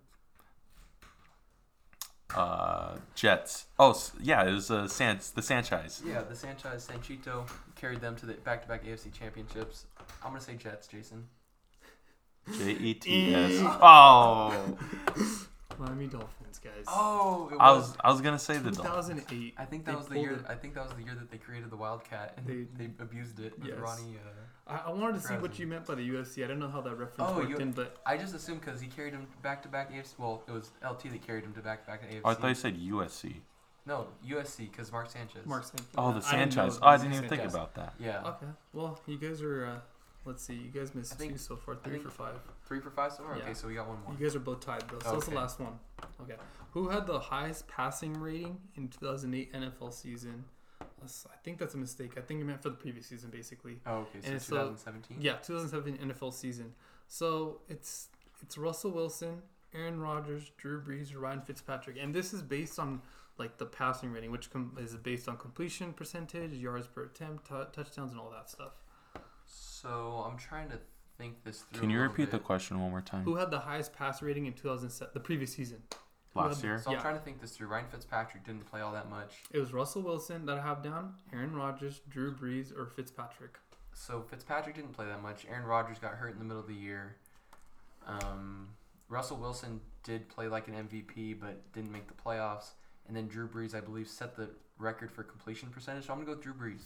[2.39, 3.66] Uh, Jets.
[3.79, 6.03] Oh, yeah, it was uh, San- the Sanchez.
[6.07, 9.87] Yeah, the Sanchez Sanchito carried them to the back-to-back AFC championships.
[10.22, 11.27] I'm gonna say Jets, Jason.
[12.59, 13.53] J E T S.
[13.62, 14.77] Oh,
[15.79, 16.85] Miami Dolphins, guys.
[16.87, 17.89] Oh, it I was.
[17.89, 19.09] was I was gonna say the Dolphins.
[19.20, 19.55] 2008.
[19.59, 20.33] I think They that was the year.
[20.33, 20.45] it.
[20.49, 23.39] I think that was the year that they created the Wildcat and They- they, abused
[23.41, 23.79] it with Yes.
[23.79, 24.16] Ronnie.
[24.18, 24.31] Uh,
[24.72, 26.43] I, I wanted to see what you meant by the UFC.
[26.45, 28.81] I don't know how that reference Oh, worked you- in, but I just assumed because
[28.81, 30.14] he carried him back-to-back AFC.
[30.18, 32.20] Well, it was LT that carried him to back-to-back AFC.
[32.24, 33.37] Oh, I thought you said USC.
[33.85, 35.47] No, USC because Mark Sanchez.
[35.47, 35.87] Mark Sanchez.
[35.97, 36.77] Oh, the I didn't Sanchez.
[36.77, 37.95] it Oh, I didn't even think about that.
[38.01, 38.22] Yeah.
[38.27, 38.47] Okay.
[38.72, 39.66] Well, you guys are.
[39.66, 39.79] Uh,
[40.24, 40.55] let's see.
[40.55, 41.77] You guys missed think- two so far.
[41.77, 42.41] Three think- for five.
[42.67, 43.37] Three for five so far.
[43.37, 43.45] Yeah.
[43.45, 44.12] Okay, so we got one more.
[44.19, 44.99] You guys are both tied though.
[45.01, 45.79] So that's the last one.
[46.23, 46.35] Okay.
[46.73, 50.45] Who had the highest passing rating in 2008 NFL season?
[51.03, 52.12] I think that's a mistake.
[52.17, 53.79] I think you meant for the previous season, basically.
[53.87, 55.19] Oh, okay, so And so- 2017.
[55.21, 56.75] Yeah, 2007 NFL season.
[57.07, 58.09] So it's
[58.43, 59.43] it's Russell Wilson,
[59.73, 63.01] Aaron Rodgers, Drew Brees, Ryan Fitzpatrick, and this is based on
[63.39, 67.55] like the passing rating, which com- is based on completion percentage, yards per attempt, t-
[67.73, 68.73] touchdowns, and all that stuff.
[69.45, 70.79] So I'm trying to
[71.19, 71.81] think this through.
[71.81, 72.47] Can a you little repeat the bit.
[72.47, 73.25] question one more time?
[73.25, 75.83] Who had the highest pass rating in 2007, the previous season?
[76.35, 76.79] Last year?
[76.79, 77.03] So I'm Yeah.
[77.03, 77.69] trying to think this through.
[77.69, 79.43] Ryan Fitzpatrick didn't play all that much.
[79.51, 83.59] It was Russell Wilson that I have down, Aaron Rodgers, Drew Brees, or Fitzpatrick.
[83.95, 85.47] So Fitzpatrick didn't play that much.
[85.47, 87.17] Aaron Rodgers got hurt in the middle of the year.
[88.07, 88.69] Um,
[89.09, 92.73] Russell Wilson did play like an MVP, but didn't make the playoffs.
[93.09, 96.07] And then Drew Brees, I believe, set the record for completion percentage.
[96.07, 96.83] So I'm gonna go with Drew Brees.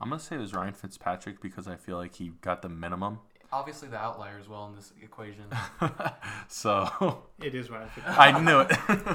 [0.00, 3.20] I'm gonna say it was Ryan Fitzpatrick because I feel like he got the minimum.
[3.54, 5.44] Obviously, the outlier as well in this equation.
[6.48, 8.34] so It is Ryan Fitzpatrick.
[8.34, 8.70] I knew it.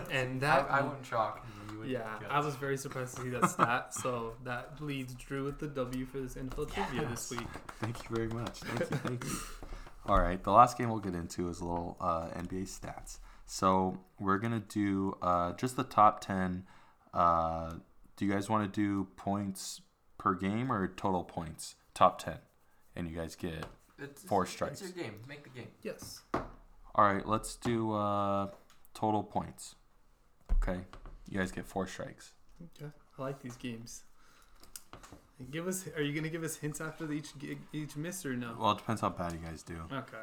[0.12, 1.46] and I, that I wouldn't chalk.
[1.72, 2.30] You would Yeah, guess.
[2.32, 3.94] I was very surprised to see that stat.
[3.94, 7.48] so that leads Drew with the W for this NFL trivia this week.
[7.82, 8.60] Thank you very much.
[8.60, 8.98] Thank you.
[8.98, 9.38] Thank you.
[10.06, 10.42] All right.
[10.42, 13.18] The last game we'll get into is a little uh, NBA stats.
[13.46, 16.64] So we're gonna do uh, just the top ten.
[17.14, 17.74] Uh,
[18.16, 19.82] do you guys want to do points
[20.18, 21.76] per game or total points?
[21.94, 22.38] Top ten,
[22.96, 23.66] and you guys get.
[24.02, 24.82] It's, four strikes.
[24.82, 25.16] It's your game.
[25.28, 25.68] Make the game.
[25.82, 26.22] Yes.
[26.34, 27.26] All right.
[27.28, 28.48] Let's do uh,
[28.94, 29.76] total points.
[30.62, 30.80] Okay.
[31.30, 32.34] You guys get four strikes.
[32.78, 32.92] Okay.
[33.18, 34.04] I like these games.
[35.52, 35.86] Give us.
[35.96, 37.30] Are you gonna give us hints after the each
[37.72, 38.56] each miss or no?
[38.60, 39.76] Well, it depends how bad you guys do.
[39.92, 40.18] Okay.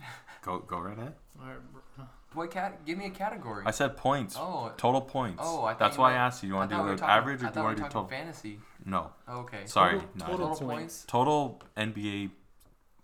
[0.42, 1.14] Go go right ahead.
[1.40, 1.72] All right.
[1.72, 2.06] bro.
[2.32, 2.86] What cat?
[2.86, 3.64] Give me a category.
[3.66, 4.36] I said points.
[4.38, 5.42] oh, Total points.
[5.44, 6.50] Oh, I That's you why I asked you.
[6.50, 8.06] You want to do we talking- average or do you want to do total?
[8.06, 8.60] fantasy.
[8.84, 9.10] No.
[9.28, 9.62] Okay.
[9.66, 9.94] Sorry.
[9.98, 10.60] Total- no, total points.
[10.60, 11.04] points.
[11.08, 12.30] Total NBA.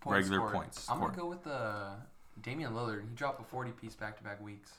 [0.07, 0.53] Points Regular scored.
[0.53, 1.95] points I'm gonna go with the
[2.41, 3.01] Damian Lillard.
[3.07, 4.71] He dropped a 40 piece back to back weeks.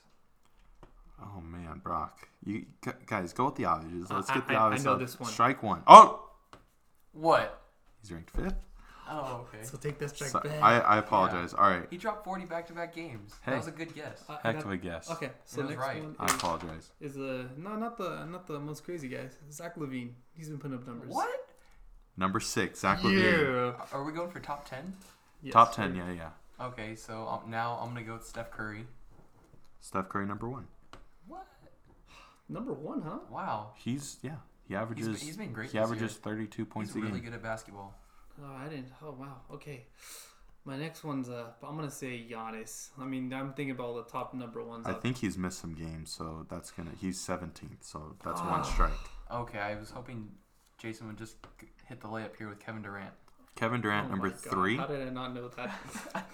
[1.20, 2.28] Oh man, Brock.
[2.44, 2.66] You
[3.06, 4.08] guys go with the obvious.
[4.10, 4.84] Let's get the I- I obvious.
[4.84, 5.00] know up.
[5.00, 5.30] this one.
[5.30, 5.82] Strike one.
[5.86, 6.28] Oh,
[7.12, 7.60] What?
[8.00, 8.54] he's ranked fifth.
[9.10, 9.64] Oh, okay.
[9.64, 10.62] So take this strike So- back.
[10.62, 11.54] I, I apologize.
[11.54, 11.86] All right.
[11.90, 13.34] He dropped 40 back to back games.
[13.42, 13.52] Hey.
[13.52, 14.22] That was a good guess.
[14.28, 15.10] I- I Heck got- of a guess.
[15.10, 15.30] Okay.
[15.44, 16.02] So next right.
[16.02, 16.90] one I apologize.
[17.00, 19.36] is uh no not the not the most crazy guys.
[19.50, 20.12] Zach LaVine.
[20.36, 21.08] He's been putting up numbers.
[21.10, 21.30] What?
[22.18, 23.74] Number six, Zach LaVine.
[23.92, 24.94] Are we going for top 10?
[25.42, 25.82] Yes, Top sir.
[25.82, 25.94] ten.
[25.94, 26.30] Yeah, yeah.
[26.66, 28.86] Okay, so um, now I'm gonna go with Steph Curry.
[29.80, 30.66] Steph Curry number one.
[31.26, 31.46] What?
[32.48, 33.18] Number one, huh?
[33.30, 33.70] Wow.
[33.76, 34.36] He's yeah.
[34.66, 35.22] He averages.
[35.22, 36.20] he's been great He this averages year.
[36.22, 37.30] thirty-two points He's a really game.
[37.30, 37.94] good at basketball.
[38.42, 38.88] Oh, I didn't.
[39.02, 39.36] Oh, wow.
[39.54, 39.86] Okay.
[40.64, 42.88] My next one's uh, I'm gonna say Giannis.
[43.00, 44.86] I mean, I'm thinking about all the top number ones.
[44.86, 46.90] I out think he's missed some games, so that's gonna.
[47.00, 48.50] He's seventeenth, so that's Ah.
[48.50, 48.90] one strike.
[49.30, 50.30] Okay, I was hoping
[50.78, 51.36] Jason would just
[51.86, 53.14] hit the layup here with Kevin Durant.
[53.58, 54.76] Kevin Durant Oh number three.
[54.76, 55.74] How did I not know that?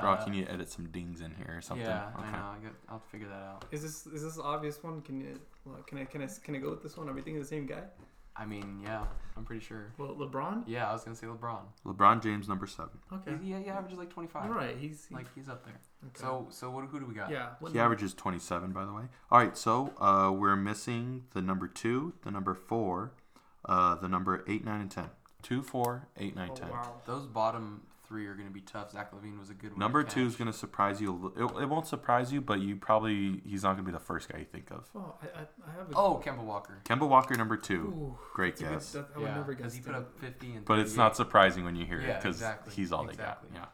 [0.00, 1.86] Brock, Uh, you need to edit some dings in here or something.
[1.86, 2.26] Yeah, okay.
[2.26, 2.38] I know.
[2.38, 3.64] I got, I'll figure that out.
[3.70, 5.00] Is this is this the obvious one?
[5.02, 7.08] Can you well, can I can I can I go with this one?
[7.08, 7.82] Are we thinking the same guy?
[8.34, 9.04] I mean, yeah,
[9.36, 9.92] I'm pretty sure.
[9.98, 10.62] Well, LeBron.
[10.66, 11.60] Yeah, I was gonna say LeBron.
[11.84, 12.98] LeBron James number seven.
[13.12, 13.32] Okay.
[13.40, 14.46] He's, yeah, he averages like 25.
[14.46, 14.76] You're right.
[14.76, 15.74] He's Like he's up there.
[16.06, 16.20] okay.
[16.20, 16.86] So, so what?
[16.86, 17.30] Who do we got?
[17.30, 17.50] yeah.
[17.60, 19.02] what He number- averages 27, by the way.
[19.30, 23.12] All right, so uh, we're missing the number two, the number four,
[23.64, 25.04] uh, the number eight, nine, and 10.
[25.42, 26.68] Two, four, eight, nine, Oh, 10.
[26.70, 26.94] wow.
[27.06, 28.90] Those bottom three are gonna be tough.
[28.90, 29.78] Zach LaVine was a good one.
[29.78, 31.10] Number to two is going to surprise you.
[31.10, 33.92] a li- It, it won't surprise you, but you probably, he's not going to be
[33.92, 34.88] the first guy you think of.
[34.96, 35.94] Oh, I, I, I have a.
[35.94, 36.78] Oh, Kemba Walker.
[36.84, 37.82] Kemba Walker, number two.
[37.82, 38.92] Ooh, Great that's a good- guess.
[38.92, 39.98] that- I would never because guess he put that.
[39.98, 40.64] up 50 and.
[40.64, 41.02] But it's 38.
[41.04, 43.48] not surprising when you hear it Yeah, because exactly, he's all exactly.
[43.52, 43.68] they got.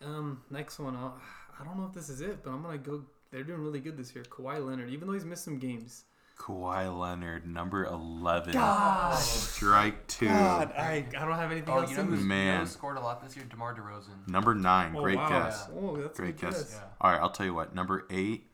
[0.00, 0.08] Yeah.
[0.08, 0.96] Um, next one.
[0.96, 1.16] I'll,
[1.60, 3.04] I don't know if this is it, but I'm gonna go.
[3.30, 4.24] They're doing really good this year.
[4.24, 6.04] Kawhi Leonard, even though he's missed some games.
[6.38, 8.52] Kawhi Leonard, number 11.
[8.54, 9.14] God.
[9.18, 10.26] Strike two.
[10.26, 12.36] God, I, I don't have anything Oh, else you know in who's me.
[12.38, 12.66] you know Man.
[12.66, 13.44] scored a lot this year?
[13.48, 14.26] DeMar DeRozan.
[14.28, 14.94] Number nine.
[14.96, 15.28] Oh, Great wow.
[15.28, 15.68] guess.
[15.74, 16.62] Oh, that's Great a good guess.
[16.64, 16.80] guess.
[16.80, 16.88] Yeah.
[17.00, 17.74] All right, I'll tell you what.
[17.74, 18.46] Number eight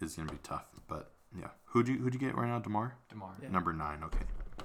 [0.00, 1.48] is gonna be tough, but yeah.
[1.66, 2.96] Who'd you who'd you get right now, Demar?
[3.08, 3.36] DeMar.
[3.42, 3.48] Yeah.
[3.50, 4.02] Number nine.
[4.04, 4.24] Okay.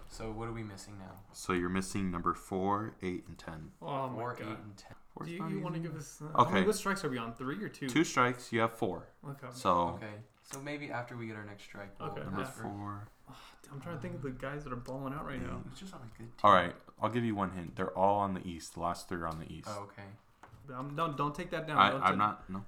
[0.09, 1.11] So what are we missing now?
[1.31, 3.71] So you're missing number four, eight, and ten.
[3.81, 4.41] Oh my Four, god.
[4.41, 4.95] eight, and ten.
[5.13, 5.89] Four's Do you, not you want to easy.
[5.89, 6.21] give us?
[6.21, 6.67] Uh, How many Okay.
[6.67, 7.33] what strikes are we on?
[7.33, 7.87] Three or two?
[7.87, 8.51] two strikes?
[8.51, 9.07] You have four.
[9.27, 9.47] Okay.
[9.53, 10.07] So Okay.
[10.51, 11.89] So maybe after we get our next strike.
[11.99, 12.45] We'll Okay, number yeah.
[12.47, 13.07] ask for- four.
[13.71, 15.47] I'm trying to think of the guys that are balling out right Yeah.
[15.47, 15.61] now.
[15.69, 16.31] He's just on a good team.
[16.43, 17.75] All right, I'll give you one hint.
[17.75, 18.73] They're all on the east.
[18.75, 19.67] The last three are on the east.
[19.71, 20.03] Oh, okay.
[20.73, 21.77] I'm, don't don't take that down.
[21.77, 22.49] I, Don't I'm take- not.
[22.49, 22.65] No.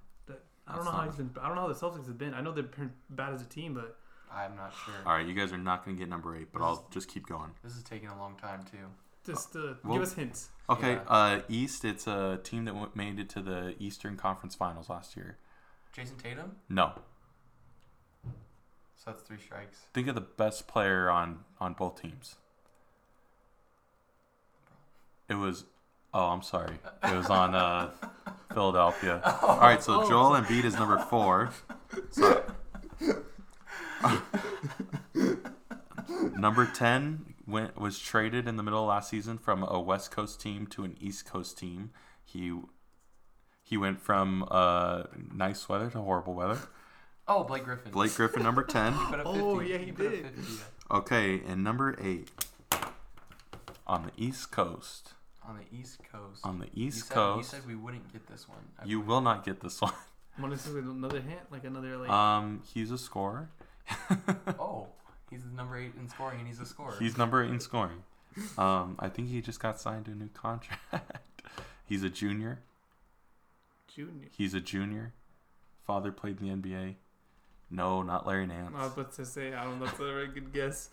[0.67, 1.29] I don't that's know how not- he's been.
[1.39, 2.33] I don't know how the Celtics have been.
[2.33, 3.99] I know they've been bad as a team, but
[4.31, 4.95] I'm not sure.
[5.05, 7.51] All right, you guys are not gonna get number eight, but I'll just keep going.
[7.63, 8.77] This is taking a long time too.
[9.23, 10.49] just uh, well- give us hints.
[10.69, 11.01] Okay, Yeah.
[11.07, 11.83] uh, East.
[11.85, 15.37] It's a team that w- made it to the Eastern Conference Finals last year.
[15.93, 16.55] Jayson Tatum.
[16.69, 16.93] No,
[19.05, 19.77] So that's three strikes.
[19.93, 22.35] think of the best player on on both teams.
[25.29, 25.65] It was.
[26.13, 26.75] Oh, I'm sorry.
[27.03, 27.91] It was on uh,
[28.53, 29.21] Philadelphia.
[29.43, 30.09] All right, so Oh.
[30.09, 31.51] Joel Embiid is number four.
[32.09, 32.41] So,
[36.35, 40.39] number ten, went was traded in the middle of last season from a West Coast
[40.41, 41.91] team to an East Coast team.
[42.23, 42.59] He
[43.61, 45.03] he went from uh,
[45.33, 46.59] nice weather to horrible weather.
[47.27, 47.91] Oh, Blake Griffin.
[47.91, 48.93] Blake Griffin, number ten.
[48.93, 49.39] He put up 50.
[49.41, 50.25] Oh, yeah, he put up did.
[50.35, 50.97] 50, yeah.
[50.97, 52.29] Okay, and number eight
[53.87, 55.13] on the East Coast.
[55.47, 56.41] On the East Coast.
[56.43, 58.59] On the you East said, Coast, You said we wouldn't get this one.
[58.79, 59.93] I you will not get this one.
[60.39, 62.09] Want to see another hint, like another like.
[62.09, 63.49] Um, he's a scorer.
[64.59, 64.87] Oh,
[65.29, 66.95] he's the number eight in scoring, and he's a scorer.
[66.99, 68.03] He's number eight in scoring.
[68.57, 70.81] Um, I think he just got signed to a new contract.
[71.85, 72.59] he's a junior.
[73.93, 74.27] junior.
[74.35, 75.13] He's a junior.
[75.85, 76.95] Father played in the NBA.
[77.71, 78.73] No, not Larry Nance.
[78.77, 79.85] I was about to say, I don't know.
[79.85, 80.89] That's a very good guess.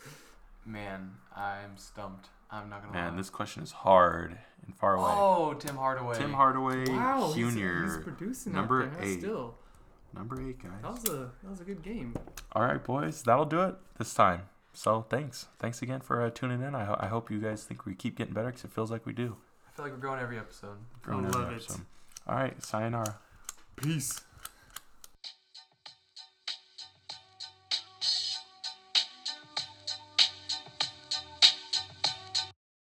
[0.65, 2.29] Man, I'm stumped.
[2.51, 3.17] I'm not gonna Man, lie.
[3.17, 5.11] this question is hard and far away.
[5.11, 6.17] Oh, Tim Hardaway.
[6.19, 7.83] Tim Hardaway Wow, he's, Jr.
[7.85, 9.09] he's producing number out there.
[9.09, 9.19] eight.
[9.21, 9.55] Still,
[10.15, 10.73] Number eight, guys.
[10.83, 12.15] that was a that was a good game.
[12.53, 14.43] All right, boys, that'll do it this time.
[14.75, 16.75] So thanks, thanks again for uh, tuning in.
[16.75, 19.05] I, ho- I hope you guys think we keep getting better because it feels like
[19.07, 19.37] we do.
[19.67, 20.77] I feel like we're growing every episode.
[21.03, 21.55] Growing I every love it.
[21.57, 21.81] episode.
[22.27, 23.17] All right, sayonara.
[23.77, 24.21] Peace.